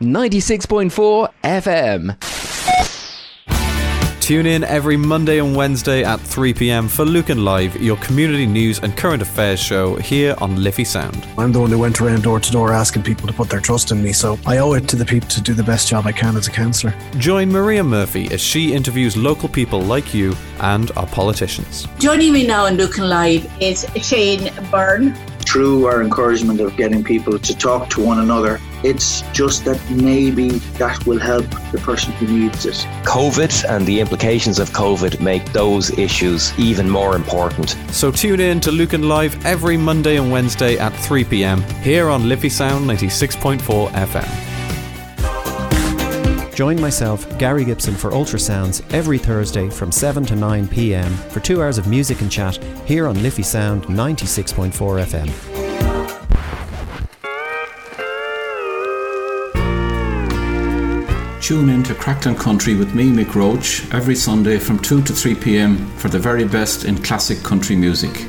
96.4 0.00 1.28
FM. 1.44 2.20
Tune 4.20 4.46
in 4.46 4.64
every 4.64 4.96
Monday 4.96 5.38
and 5.38 5.54
Wednesday 5.54 6.02
at 6.02 6.18
3 6.18 6.52
pm 6.52 6.88
for 6.88 7.04
Lucan 7.04 7.44
Live, 7.44 7.80
your 7.80 7.96
community 7.98 8.44
news 8.44 8.80
and 8.80 8.96
current 8.96 9.22
affairs 9.22 9.60
show 9.60 9.94
here 9.94 10.34
on 10.38 10.60
Liffey 10.60 10.82
Sound. 10.82 11.28
I'm 11.38 11.52
the 11.52 11.60
one 11.60 11.70
who 11.70 11.78
went 11.78 12.00
around 12.00 12.24
door 12.24 12.40
to 12.40 12.50
door 12.50 12.72
asking 12.72 13.04
people 13.04 13.28
to 13.28 13.32
put 13.32 13.48
their 13.48 13.60
trust 13.60 13.92
in 13.92 14.02
me, 14.02 14.12
so 14.12 14.36
I 14.44 14.58
owe 14.58 14.72
it 14.72 14.88
to 14.88 14.96
the 14.96 15.06
people 15.06 15.28
to 15.28 15.40
do 15.40 15.54
the 15.54 15.62
best 15.62 15.86
job 15.86 16.08
I 16.08 16.12
can 16.12 16.36
as 16.36 16.48
a 16.48 16.50
councillor. 16.50 16.92
Join 17.18 17.52
Maria 17.52 17.84
Murphy 17.84 18.28
as 18.32 18.40
she 18.40 18.74
interviews 18.74 19.16
local 19.16 19.48
people 19.48 19.80
like 19.80 20.12
you 20.12 20.34
and 20.58 20.90
our 20.96 21.06
politicians. 21.06 21.86
Joining 22.00 22.32
me 22.32 22.44
now 22.44 22.66
in 22.66 22.76
Lucan 22.76 23.08
Live 23.08 23.48
is 23.62 23.86
Shane 24.02 24.52
Byrne. 24.72 25.14
Through 25.50 25.86
our 25.86 26.00
encouragement 26.00 26.60
of 26.60 26.76
getting 26.76 27.02
people 27.02 27.36
to 27.36 27.58
talk 27.58 27.90
to 27.90 28.00
one 28.00 28.20
another, 28.20 28.60
it's 28.84 29.22
just 29.32 29.64
that 29.64 29.80
maybe 29.90 30.50
that 30.78 31.04
will 31.06 31.18
help 31.18 31.44
the 31.72 31.78
person 31.78 32.12
who 32.12 32.28
needs 32.28 32.66
it. 32.66 32.76
COVID 33.02 33.68
and 33.68 33.84
the 33.84 33.98
implications 33.98 34.60
of 34.60 34.70
COVID 34.70 35.20
make 35.20 35.44
those 35.52 35.90
issues 35.98 36.56
even 36.56 36.88
more 36.88 37.16
important. 37.16 37.70
So 37.90 38.12
tune 38.12 38.38
in 38.38 38.60
to 38.60 38.70
Lucan 38.70 39.08
Live 39.08 39.44
every 39.44 39.76
Monday 39.76 40.18
and 40.18 40.30
Wednesday 40.30 40.78
at 40.78 40.90
3 40.90 41.24
pm 41.24 41.62
here 41.82 42.08
on 42.08 42.28
Liffey 42.28 42.48
Sound 42.48 42.88
96.4 42.88 43.90
FM. 43.90 44.49
Join 46.60 46.78
myself, 46.78 47.26
Gary 47.38 47.64
Gibson, 47.64 47.94
for 47.94 48.10
Ultrasounds 48.10 48.82
every 48.92 49.16
Thursday 49.16 49.70
from 49.70 49.90
7 49.90 50.26
to 50.26 50.36
9 50.36 50.68
pm 50.68 51.10
for 51.30 51.40
two 51.40 51.62
hours 51.62 51.78
of 51.78 51.86
music 51.86 52.20
and 52.20 52.30
chat 52.30 52.62
here 52.84 53.06
on 53.06 53.22
Liffey 53.22 53.42
Sound 53.42 53.84
96.4 53.84 54.70
FM. 55.06 55.26
Tune 61.40 61.70
in 61.70 61.82
to 61.82 61.94
Crackton 61.94 62.38
Country 62.38 62.74
with 62.74 62.94
me, 62.94 63.04
Mick 63.10 63.34
Roach, 63.34 63.90
every 63.94 64.14
Sunday 64.14 64.58
from 64.58 64.78
2 64.78 65.00
to 65.00 65.14
3 65.14 65.34
pm 65.36 65.90
for 65.96 66.10
the 66.10 66.18
very 66.18 66.44
best 66.44 66.84
in 66.84 67.02
classic 67.02 67.42
country 67.42 67.74
music. 67.74 68.26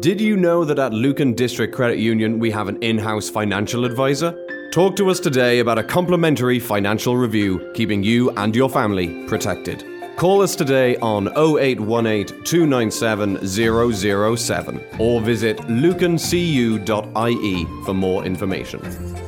Did 0.00 0.20
you 0.20 0.36
know 0.36 0.64
that 0.64 0.78
at 0.78 0.92
Lucan 0.92 1.32
District 1.32 1.74
Credit 1.74 1.98
Union 1.98 2.38
we 2.38 2.52
have 2.52 2.68
an 2.68 2.80
in 2.84 2.98
house 2.98 3.28
financial 3.28 3.84
advisor? 3.84 4.32
Talk 4.70 4.94
to 4.94 5.10
us 5.10 5.18
today 5.18 5.58
about 5.58 5.76
a 5.76 5.82
complimentary 5.82 6.60
financial 6.60 7.16
review, 7.16 7.72
keeping 7.74 8.04
you 8.04 8.30
and 8.36 8.54
your 8.54 8.70
family 8.70 9.26
protected. 9.26 9.84
Call 10.16 10.40
us 10.40 10.54
today 10.54 10.96
on 10.98 11.26
0818 11.36 12.44
297 12.44 13.44
007 13.44 14.84
or 15.00 15.20
visit 15.20 15.56
lucancu.ie 15.58 16.84
for 17.84 17.94
more 17.94 18.24
information. 18.24 18.80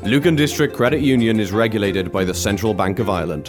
Lucan 0.05 0.37
District 0.37 0.73
Credit 0.73 1.01
Union 1.01 1.41
is 1.41 1.51
regulated 1.51 2.13
by 2.13 2.23
the 2.23 2.35
Central 2.35 2.75
Bank 2.75 3.01
of 3.01 3.11
Ireland. 3.11 3.49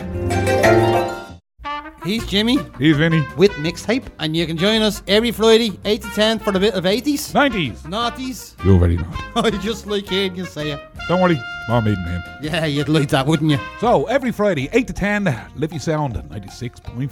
He's 2.12 2.28
Jimmy. 2.28 2.59
He's 2.78 2.97
Vinny. 2.97 3.26
With 3.38 3.51
Mixtape. 3.51 4.03
And 4.20 4.36
you 4.36 4.45
can 4.45 4.57
join 4.57 4.82
us 4.82 5.01
every 5.07 5.32
Friday, 5.32 5.80
8 5.86 6.01
to 6.01 6.09
10, 6.09 6.39
for 6.39 6.49
a 6.49 6.59
bit 6.59 6.74
of 6.74 6.84
80s. 6.84 7.32
90s. 7.32 7.84
Naughties. 7.84 8.62
You're 8.66 8.78
very 8.78 8.97
naughty. 8.97 9.24
I 9.34 9.49
just 9.51 9.88
like 9.88 10.09
hearing 10.09 10.36
you 10.36 10.43
say 10.43 10.72
it. 10.72 10.82
Don't 11.07 11.22
worry, 11.22 11.41
my 11.70 11.80
maiden 11.80 12.03
name. 12.03 12.22
Yeah, 12.41 12.66
you'd 12.66 12.89
like 12.89 13.07
that, 13.12 13.26
wouldn't 13.26 13.49
you? 13.49 13.59
So, 13.80 14.07
every 14.07 14.34
Friday, 14.34 14.68
8 14.74 14.88
to 14.88 14.93
10, 14.93 15.51
Liffey 15.55 15.80
Sound 15.80 16.16
96.4 16.16 17.09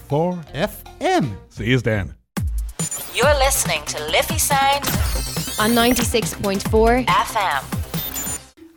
FM. 0.52 1.38
See 1.48 1.68
you 1.68 1.80
then. 1.80 2.14
You're 3.14 3.36
listening 3.36 3.86
to 3.86 4.06
Liffey 4.08 4.38
Sound 4.38 4.84
on 5.62 5.72
96.4 5.72 7.06
FM. 7.06 7.89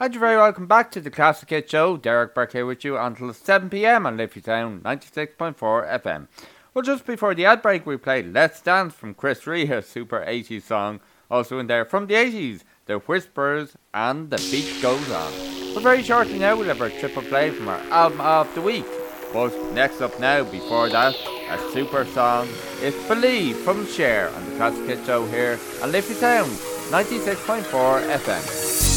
And 0.02 0.12
you're 0.12 0.20
very 0.20 0.36
welcome 0.36 0.66
back 0.66 0.90
to 0.90 1.00
the 1.00 1.12
Classic 1.12 1.48
Hit 1.48 1.70
Show. 1.70 1.96
Derek 1.96 2.34
Burke 2.34 2.54
here 2.54 2.66
with 2.66 2.84
you 2.84 2.98
until 2.98 3.28
7pm 3.28 4.04
on 4.04 4.16
Liffey 4.16 4.40
Sound 4.40 4.82
96.4 4.82 5.54
FM. 5.56 6.26
Well, 6.74 6.82
just 6.82 7.06
before 7.06 7.36
the 7.36 7.44
ad 7.44 7.62
break, 7.62 7.86
we 7.86 7.96
played 7.96 8.32
Let's 8.32 8.60
Dance 8.60 8.94
from 8.94 9.14
Chris 9.14 9.46
Rea, 9.46 9.70
a 9.70 9.80
super 9.80 10.18
80s 10.18 10.62
song. 10.62 10.98
Also 11.30 11.60
in 11.60 11.68
there 11.68 11.84
from 11.84 12.08
the 12.08 12.14
80s, 12.14 12.64
The 12.86 12.98
Whispers 12.98 13.76
and 13.94 14.28
The 14.28 14.38
Beat 14.50 14.82
Goes 14.82 15.08
On. 15.08 15.32
But 15.72 15.84
very 15.84 16.02
shortly 16.02 16.40
now, 16.40 16.56
we'll 16.56 16.66
have 16.66 16.80
our 16.80 16.90
triple 16.90 17.22
play 17.22 17.50
from 17.50 17.68
our 17.68 17.78
album 17.92 18.22
of 18.22 18.52
the 18.56 18.60
week. 18.60 18.86
But 19.32 19.56
next 19.72 20.00
up 20.00 20.18
now, 20.18 20.42
before 20.42 20.88
that, 20.88 21.14
a 21.48 21.58
super 21.70 22.06
song. 22.06 22.48
It's 22.80 23.06
Believe 23.06 23.56
from 23.58 23.86
Cher 23.86 24.30
on 24.30 24.50
the 24.50 24.56
Classic 24.56 24.84
Hit 24.84 25.06
Show 25.06 25.26
here 25.26 25.60
on 25.80 25.92
Liffey 25.92 26.14
Sound 26.14 26.50
96.4 26.90 28.16
FM. 28.16 28.91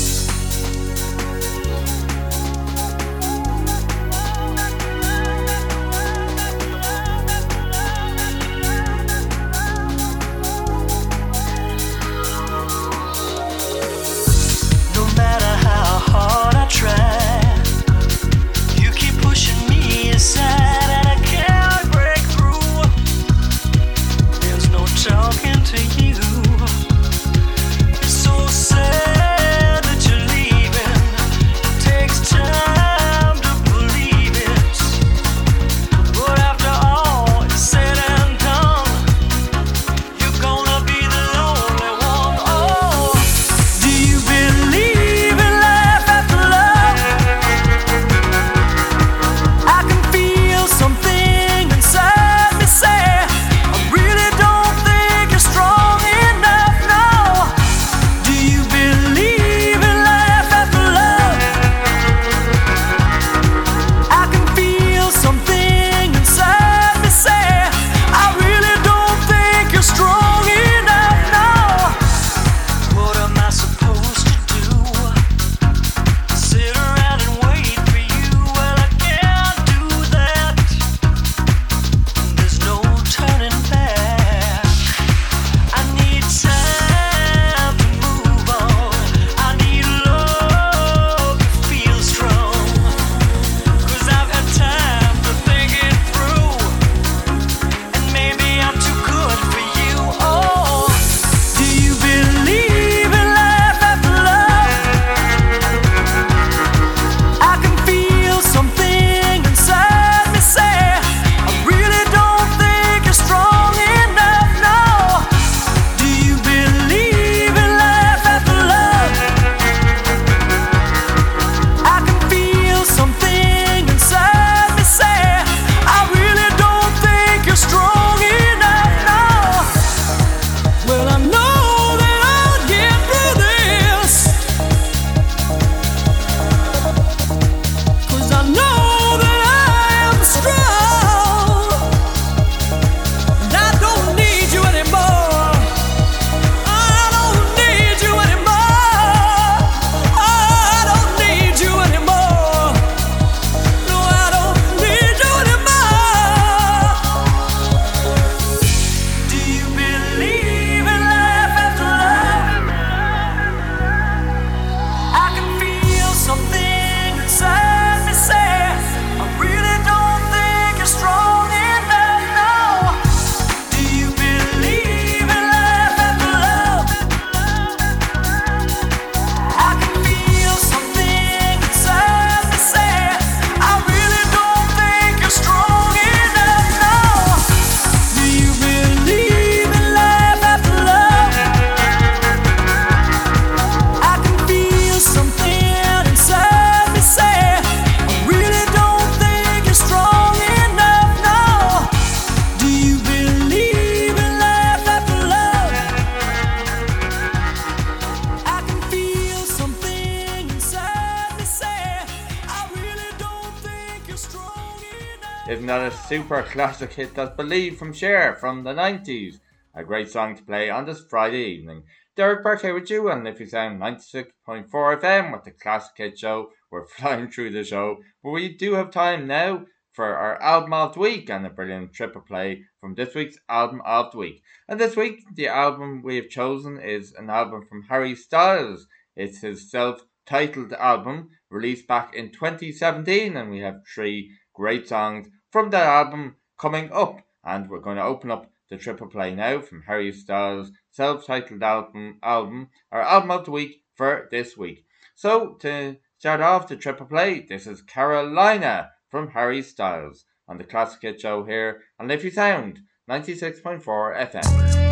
Super 216.16 216.44
classic 216.44 216.94
hit 216.94 217.14
that's 217.14 217.36
Believe 217.36 217.78
from 217.78 217.92
Cher 217.92 218.36
from 218.36 218.64
the 218.64 218.74
90s? 218.74 219.42
A 219.74 219.84
great 219.84 220.10
song 220.10 220.34
to 220.34 220.44
play 220.44 220.70
on 220.70 220.86
this 220.86 221.04
Friday 221.10 221.44
evening. 221.44 221.84
Derek 222.16 222.42
Burke 222.42 222.64
with 222.64 222.90
you 222.90 223.12
on 223.12 223.26
Liffey 223.26 223.46
Sound 223.46 223.82
96.4 223.82 224.32
FM 224.70 225.34
with 225.34 225.44
the 225.44 225.52
Classic 225.52 225.92
Hit 225.98 226.18
Show. 226.18 226.52
We're 226.72 226.88
flying 226.98 227.30
through 227.30 227.50
the 227.50 227.66
show, 227.66 227.98
but 228.24 228.30
we 228.30 228.48
do 228.48 228.76
have 228.76 228.92
time 228.92 229.28
now 229.28 229.66
for 229.92 230.16
our 230.16 230.42
album 230.42 230.72
of 230.72 230.94
the 230.94 231.02
week 231.02 231.30
and 231.30 231.46
a 231.46 231.50
brilliant 231.50 231.92
triple 231.92 232.22
play 232.22 232.64
from 232.80 232.96
this 232.96 233.14
week's 233.14 233.38
album 233.50 233.82
of 233.86 234.14
the 234.14 234.18
week. 234.18 234.42
And 234.70 234.80
this 234.80 234.96
week, 234.96 235.20
the 235.36 235.50
album 235.50 236.02
we 236.02 236.16
have 236.16 236.30
chosen 236.30 236.80
is 236.80 237.14
an 237.18 237.30
album 237.30 237.66
from 237.68 237.84
Harry 237.90 238.16
Styles. 238.16 238.88
It's 239.18 239.42
his 239.42 239.70
self 239.70 240.06
titled 240.26 240.72
album 240.72 241.32
released 241.50 241.90
back 241.90 242.16
in 242.16 242.32
2017, 242.32 243.36
and 243.36 243.52
we 243.52 243.60
have 243.60 243.82
three 243.94 244.32
great 244.54 244.88
songs 244.88 245.28
from 245.56 245.70
that 245.70 245.88
album 245.88 246.36
coming 246.58 246.92
up. 246.92 247.22
And 247.42 247.70
we're 247.70 247.80
going 247.80 247.96
to 247.96 248.04
open 248.04 248.30
up 248.30 248.52
the 248.70 248.76
triple 248.76 249.08
play 249.08 249.34
now 249.34 249.62
from 249.62 249.84
Harry 249.88 250.12
Styles' 250.12 250.74
self-titled 250.92 251.64
album, 251.64 252.20
album, 252.22 252.72
our 252.92 253.02
album 253.02 253.32
of 253.32 253.46
the 253.46 253.52
week 253.52 253.84
for 253.94 254.28
this 254.32 254.58
week. 254.58 254.86
So 255.16 255.54
to 255.62 255.96
start 256.18 256.42
off 256.42 256.68
the 256.68 256.76
triple 256.76 257.06
play, 257.06 257.40
this 257.40 257.68
is 257.68 257.82
Carolina 257.82 258.90
from 259.10 259.30
Harry 259.30 259.62
Styles 259.62 260.26
on 260.46 260.58
the 260.58 260.66
Classic 260.66 261.02
Hit 261.02 261.22
Show 261.22 261.46
here 261.46 261.84
on 262.02 262.10
Liffey 262.10 262.32
Sound 262.32 262.82
96.4 263.10 263.82
FM. 263.82 264.85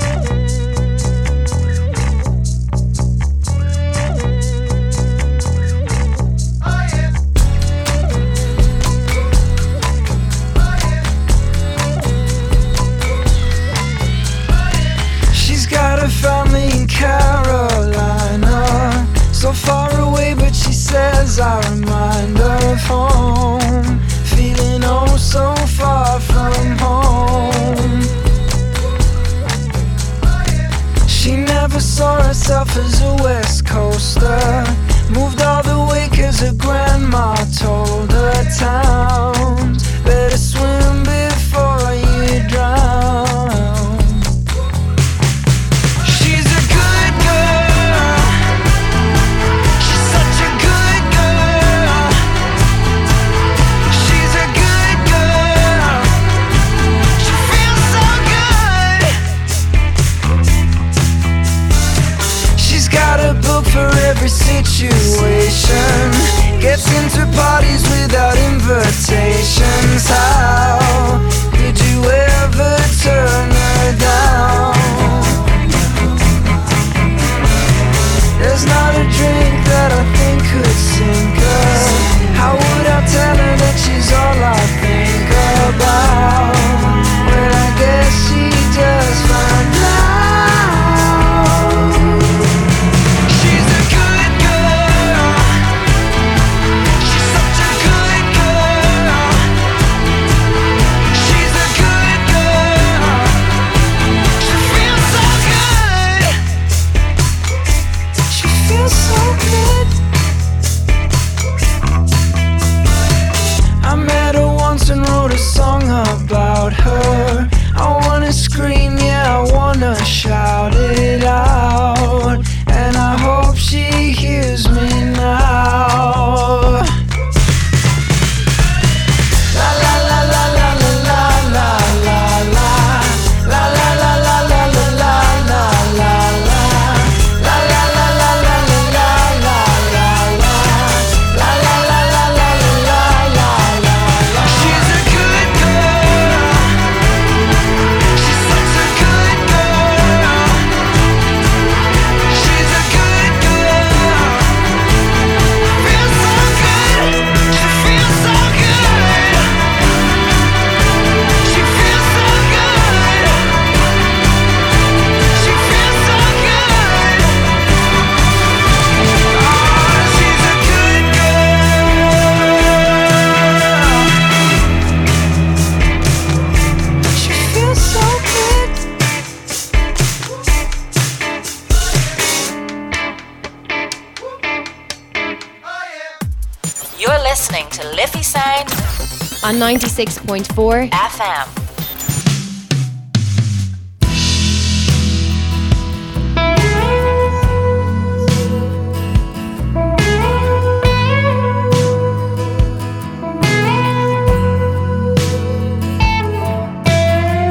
On 189.53 189.59
96.4 189.59 190.89
FM. 190.89 191.47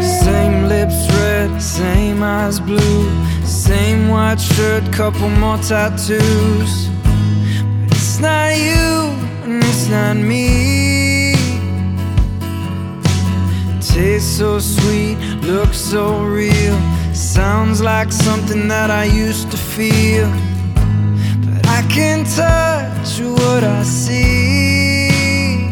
Same 0.03 0.69
lips 0.69 1.09
red, 1.11 1.61
same 1.63 2.23
eyes 2.23 2.59
blue, 2.59 3.11
same 3.45 4.09
white 4.09 4.41
shirt, 4.41 4.93
couple 4.93 5.29
more 5.29 5.59
tattoos. 5.59 6.89
But 7.81 7.97
it's 7.97 8.19
not 8.19 8.57
you, 8.57 9.13
and 9.45 9.63
it's 9.63 9.89
not 9.89 10.17
me. 10.17 10.82
Tastes 13.93 14.39
so 14.39 14.59
sweet, 14.59 15.19
looks 15.43 15.77
so 15.77 16.25
real, 16.25 16.81
sounds 17.13 17.83
like 17.83 18.11
something 18.11 18.67
that 18.69 18.91
I 18.91 19.05
used 19.05 19.51
to 19.51 19.59
feel. 19.59 20.31
But 21.45 21.67
I 21.69 21.83
can't 21.91 22.27
touch 22.27 23.21
what 23.21 23.63
I 23.63 23.83
see. 23.83 25.69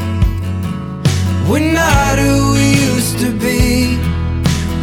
We're 1.49 1.73
not 1.73 2.19
who 2.19 2.53
we 2.53 2.69
used 2.93 3.19
to 3.21 3.31
be. 3.33 3.97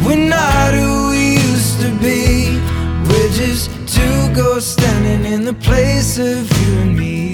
We're 0.04 0.28
not 0.28 0.74
who 0.74 1.12
we 1.12 1.34
used 1.34 1.80
to 1.82 1.92
be. 2.02 2.60
We're 3.08 3.32
just 3.34 3.70
two 3.88 4.34
ghosts 4.34 4.72
standing 4.72 5.32
in 5.32 5.46
the 5.46 5.54
place 5.54 6.18
of 6.18 6.42
you 6.60 6.74
and 6.80 6.98
me. 6.98 7.26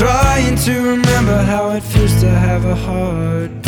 Trying 0.00 0.56
to 0.64 0.80
remember 0.80 1.42
how 1.42 1.72
it 1.72 1.82
feels 1.82 2.18
to 2.22 2.30
have 2.30 2.64
a 2.64 2.74
heartbeat. 2.74 3.60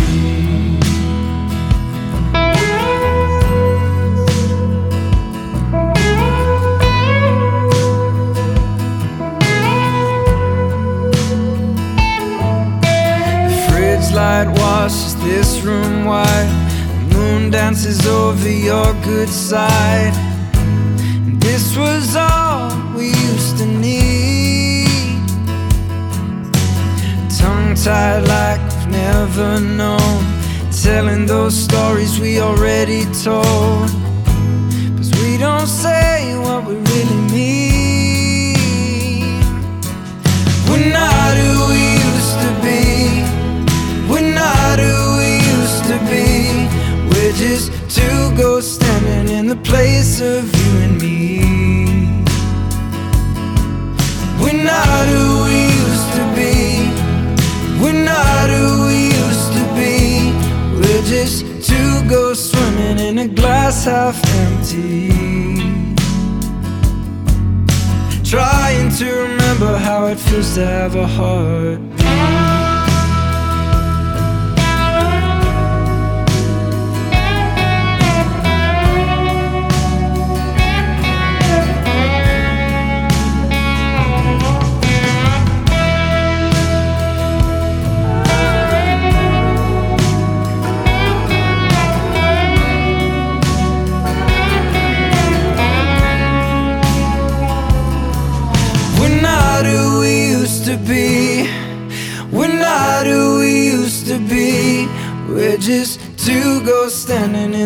Light 14.15 14.49
washes 14.59 15.17
this 15.23 15.61
room 15.63 16.05
white. 16.05 16.53
The 17.09 17.17
moon 17.17 17.51
dances 17.51 18.07
over 18.07 18.51
your 18.51 18.93
good 19.05 19.29
side. 19.29 20.15
And 20.55 21.41
this 21.41 21.77
was 21.79 22.15
all 22.15 22.95
we 22.95 23.09
used 23.09 23.57
to 23.59 23.67
need. 23.67 24.02
Tongue 27.73 27.85
tied 27.85 28.29
like 28.29 28.61
we've 28.61 28.89
never 28.89 29.61
known. 29.61 30.25
Telling 30.83 31.25
those 31.27 31.55
stories 31.55 32.21
we 32.21 32.39
already 32.41 33.05
told. 33.23 33.89
Cause 34.97 35.11
we 35.23 35.39
don't 35.39 35.67
say 35.67 36.37
what 36.37 36.67
we 36.67 36.75
really 36.75 37.21
mean. 37.33 38.57
We're 40.69 40.93
not 40.93 41.35
who 41.41 41.69
we 41.73 41.83
used 42.09 42.39
to 42.45 42.51
be. 42.61 43.25
We're 44.13 44.35
not 44.35 44.79
who 44.79 45.17
we 45.19 45.31
used 45.57 45.85
to 45.91 45.99
be. 46.13 46.69
We're 47.11 47.33
just 47.33 47.73
two 47.89 48.37
ghosts 48.37 48.75
standing 48.75 49.35
in 49.35 49.47
the 49.47 49.57
place 49.57 50.21
of 50.21 50.45
you 50.45 50.73
and 50.85 51.01
me. 51.01 51.41
We're 54.43 54.63
not 54.63 55.07
who 55.07 55.45
we. 55.45 55.72
We're 57.83 58.05
not 58.05 58.49
who 58.49 58.87
we 58.87 59.07
used 59.07 59.53
to 59.59 59.65
be. 59.75 60.31
We're 60.79 61.03
just 61.03 61.69
two 61.69 62.09
ghosts 62.09 62.53
swimming 62.53 63.01
in 63.01 63.19
a 63.19 63.27
glass 63.27 63.87
half 63.87 64.23
empty. 64.37 65.09
Trying 68.23 68.91
to 68.99 69.09
remember 69.27 69.77
how 69.77 70.07
it 70.07 70.19
feels 70.19 70.55
to 70.55 70.65
have 70.65 70.95
a 70.95 71.09
heart. 71.09 72.32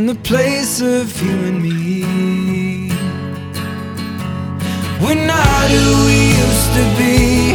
In 0.09 0.15
the 0.15 0.23
place 0.23 0.81
of 0.81 1.21
you 1.21 1.37
and 1.49 1.61
me. 1.61 2.91
We're 5.03 5.27
not 5.27 5.67
who 5.75 6.07
we 6.07 6.19
used 6.45 6.71
to 6.79 6.85
be. 7.01 7.55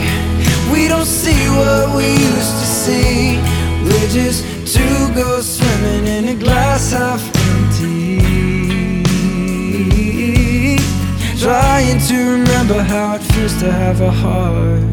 We 0.74 0.88
don't 0.90 1.06
see 1.06 1.44
what 1.60 1.96
we 1.96 2.08
used 2.12 2.56
to 2.62 2.68
see. 2.84 3.38
We're 3.86 4.10
just 4.10 4.44
two 4.76 5.14
ghosts 5.14 5.60
swimming 5.60 6.08
in 6.08 6.28
a 6.30 6.36
glass 6.36 6.92
half 6.92 7.24
empty. 7.52 8.20
Trying 11.40 12.00
to 12.10 12.18
remember 12.38 12.82
how 12.84 13.16
it 13.16 13.24
feels 13.32 13.58
to 13.62 13.72
have 13.72 14.02
a 14.02 14.12
heart. 14.12 14.91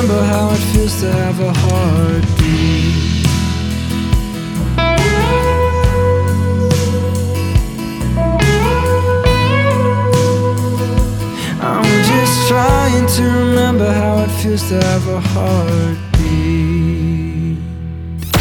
Remember 0.00 0.24
how 0.24 0.50
it 0.50 0.58
feels 0.72 0.98
to 1.00 1.12
have 1.12 1.40
a 1.40 1.52
heartbeat. 1.52 3.26
I'm 11.60 12.04
just 12.04 12.48
trying 12.48 13.06
to 13.06 13.22
remember 13.24 13.92
how 13.92 14.24
it 14.24 14.30
feels 14.40 14.66
to 14.70 14.80
have 14.82 15.06
a 15.08 15.20
heartbeat. 15.20 15.98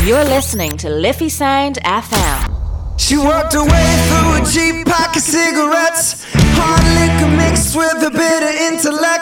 You're 0.08 0.24
listening 0.24 0.78
to 0.78 0.90
Liffey 0.90 1.28
Sound 1.30 1.78
FM. 1.84 2.56
She 2.98 3.18
walked 3.18 3.56
away 3.56 3.90
through 4.08 4.42
a 4.42 4.46
cheap 4.46 4.86
pack 4.86 5.16
of 5.18 5.22
cigarettes. 5.22 6.26
Hard 6.56 6.86
liquor 7.00 7.36
mixed 7.36 7.76
with 7.76 8.02
a 8.04 8.12
bit 8.12 8.44
of 8.44 8.56
intellect. 8.72 9.19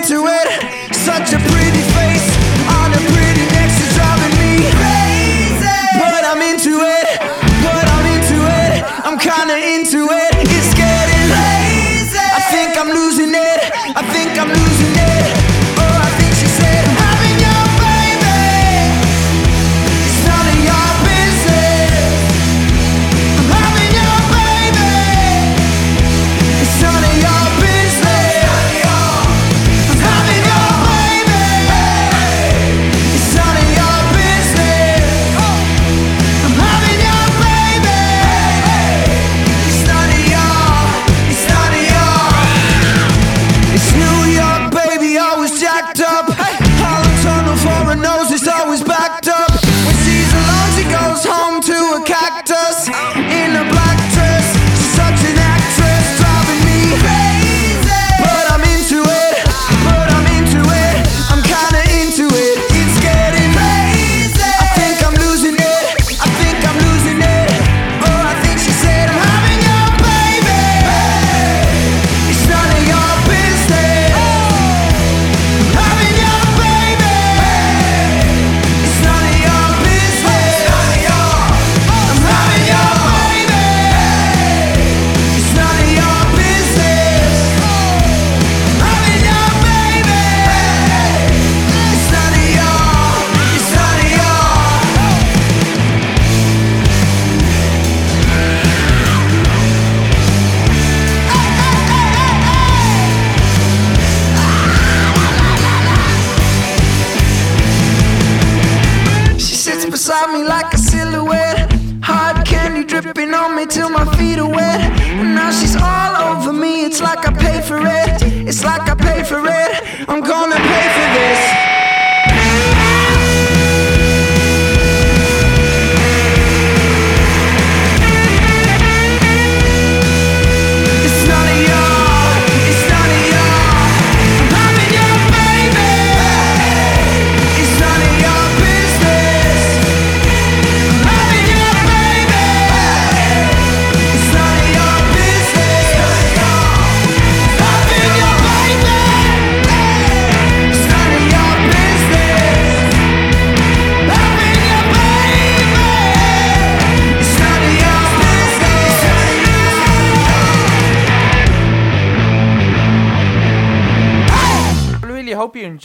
Into 0.00 0.24
it. 0.24 0.94
Such 0.94 1.34
a 1.34 1.38
pretty 1.52 1.84
face 1.92 2.28
on 2.80 2.88
a 2.90 3.00
pretty 3.12 3.44
neck, 3.52 3.68
she's 3.68 3.92
driving 3.94 4.32
me 4.40 4.64
crazy. 4.80 5.76
But 6.00 6.24
I'm 6.24 6.40
into 6.40 6.80
it, 6.80 7.20
but 7.60 7.84
I'm 7.84 8.06
into 8.16 8.38
it. 8.40 8.80
I'm 9.04 9.18
kinda 9.18 9.56
into 9.76 9.99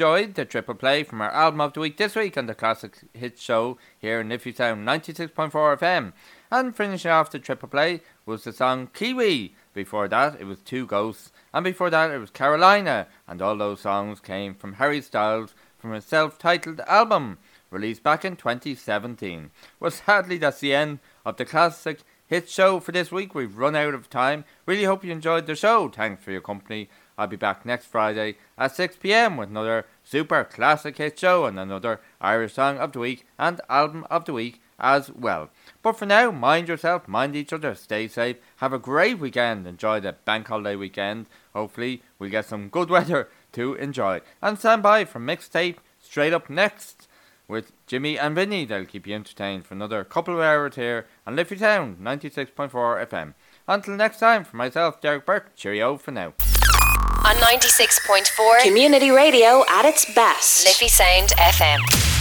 enjoyed 0.05 0.35
the 0.35 0.45
triple 0.45 0.75
play 0.75 1.01
from 1.01 1.19
our 1.19 1.31
album 1.31 1.59
of 1.59 1.73
the 1.73 1.79
week 1.79 1.97
this 1.97 2.15
week 2.15 2.37
on 2.37 2.45
the 2.45 2.53
Classic 2.53 2.95
Hit 3.13 3.39
Show 3.39 3.79
here 3.97 4.21
in 4.21 4.29
Liffey 4.29 4.53
Sound 4.53 4.87
96.4 4.87 5.51
FM. 5.51 6.13
And 6.51 6.75
finishing 6.75 7.09
off 7.09 7.31
the 7.31 7.39
triple 7.39 7.69
play 7.69 8.01
was 8.23 8.43
the 8.43 8.53
song 8.53 8.89
Kiwi. 8.93 9.55
Before 9.73 10.07
that, 10.07 10.39
it 10.39 10.43
was 10.43 10.59
Two 10.59 10.85
Ghosts. 10.85 11.31
And 11.51 11.63
before 11.63 11.89
that, 11.89 12.11
it 12.11 12.19
was 12.19 12.29
Carolina. 12.29 13.07
And 13.27 13.41
all 13.41 13.57
those 13.57 13.81
songs 13.81 14.19
came 14.19 14.53
from 14.53 14.73
Harry 14.73 15.01
Styles 15.01 15.55
from 15.79 15.91
his 15.91 16.05
self 16.05 16.37
titled 16.37 16.81
album, 16.81 17.39
released 17.71 18.03
back 18.03 18.23
in 18.23 18.35
2017. 18.35 19.49
Well, 19.79 19.89
sadly, 19.89 20.37
that's 20.37 20.59
the 20.59 20.75
end 20.75 20.99
of 21.25 21.37
the 21.37 21.45
Classic 21.45 22.01
Hit 22.27 22.47
Show 22.47 22.79
for 22.79 22.91
this 22.91 23.11
week. 23.11 23.33
We've 23.33 23.57
run 23.57 23.75
out 23.75 23.95
of 23.95 24.11
time. 24.11 24.45
Really 24.67 24.83
hope 24.83 25.03
you 25.03 25.11
enjoyed 25.11 25.47
the 25.47 25.55
show. 25.55 25.89
Thanks 25.89 26.23
for 26.23 26.29
your 26.31 26.41
company. 26.41 26.89
I'll 27.17 27.27
be 27.27 27.35
back 27.35 27.65
next 27.65 27.85
Friday 27.85 28.35
at 28.57 28.75
6 28.75 28.97
pm 28.97 29.37
with 29.37 29.49
another 29.49 29.85
super 30.03 30.43
classic 30.43 30.97
hit 30.97 31.17
show 31.17 31.45
and 31.45 31.59
another 31.59 32.01
Irish 32.19 32.53
song 32.53 32.77
of 32.77 32.91
the 32.91 32.99
week 32.99 33.25
and 33.39 33.61
album 33.69 34.05
of 34.09 34.25
the 34.25 34.33
week 34.33 34.61
as 34.79 35.11
well. 35.11 35.49
But 35.81 35.97
for 35.97 36.05
now, 36.05 36.31
mind 36.31 36.67
yourself, 36.67 37.07
mind 37.07 37.35
each 37.35 37.53
other, 37.53 37.75
stay 37.75 38.07
safe, 38.07 38.37
have 38.57 38.73
a 38.73 38.79
great 38.79 39.19
weekend, 39.19 39.65
enjoy 39.67 39.99
the 39.99 40.13
bank 40.25 40.47
holiday 40.47 40.75
weekend. 40.75 41.27
Hopefully, 41.53 42.01
we'll 42.19 42.29
get 42.29 42.45
some 42.45 42.69
good 42.69 42.89
weather 42.89 43.29
to 43.53 43.75
enjoy. 43.75 44.21
And 44.41 44.59
stand 44.59 44.83
by 44.83 45.05
for 45.05 45.19
mixtape 45.19 45.77
straight 46.01 46.33
up 46.33 46.49
next 46.49 47.07
with 47.47 47.71
Jimmy 47.87 48.17
and 48.17 48.35
Vinny. 48.35 48.65
They'll 48.65 48.85
keep 48.85 49.07
you 49.07 49.15
entertained 49.15 49.65
for 49.65 49.73
another 49.73 50.03
couple 50.03 50.33
of 50.33 50.41
hours 50.41 50.75
here 50.75 51.07
on 51.25 51.35
Liffey 51.35 51.57
Sound 51.57 51.99
96.4 51.99 52.71
FM. 53.07 53.33
Until 53.67 53.95
next 53.95 54.19
time, 54.19 54.43
for 54.43 54.57
myself, 54.57 55.01
Derek 55.01 55.25
Burke, 55.25 55.55
cheerio 55.55 55.97
for 55.97 56.11
now. 56.11 56.33
On 57.25 57.33
96.4 57.37 58.61
Community 58.61 59.09
Radio 59.09 59.65
at 59.67 59.83
its 59.83 60.05
best. 60.05 60.63
Liffey 60.63 60.87
Sound 60.87 61.29
FM. 61.39 62.14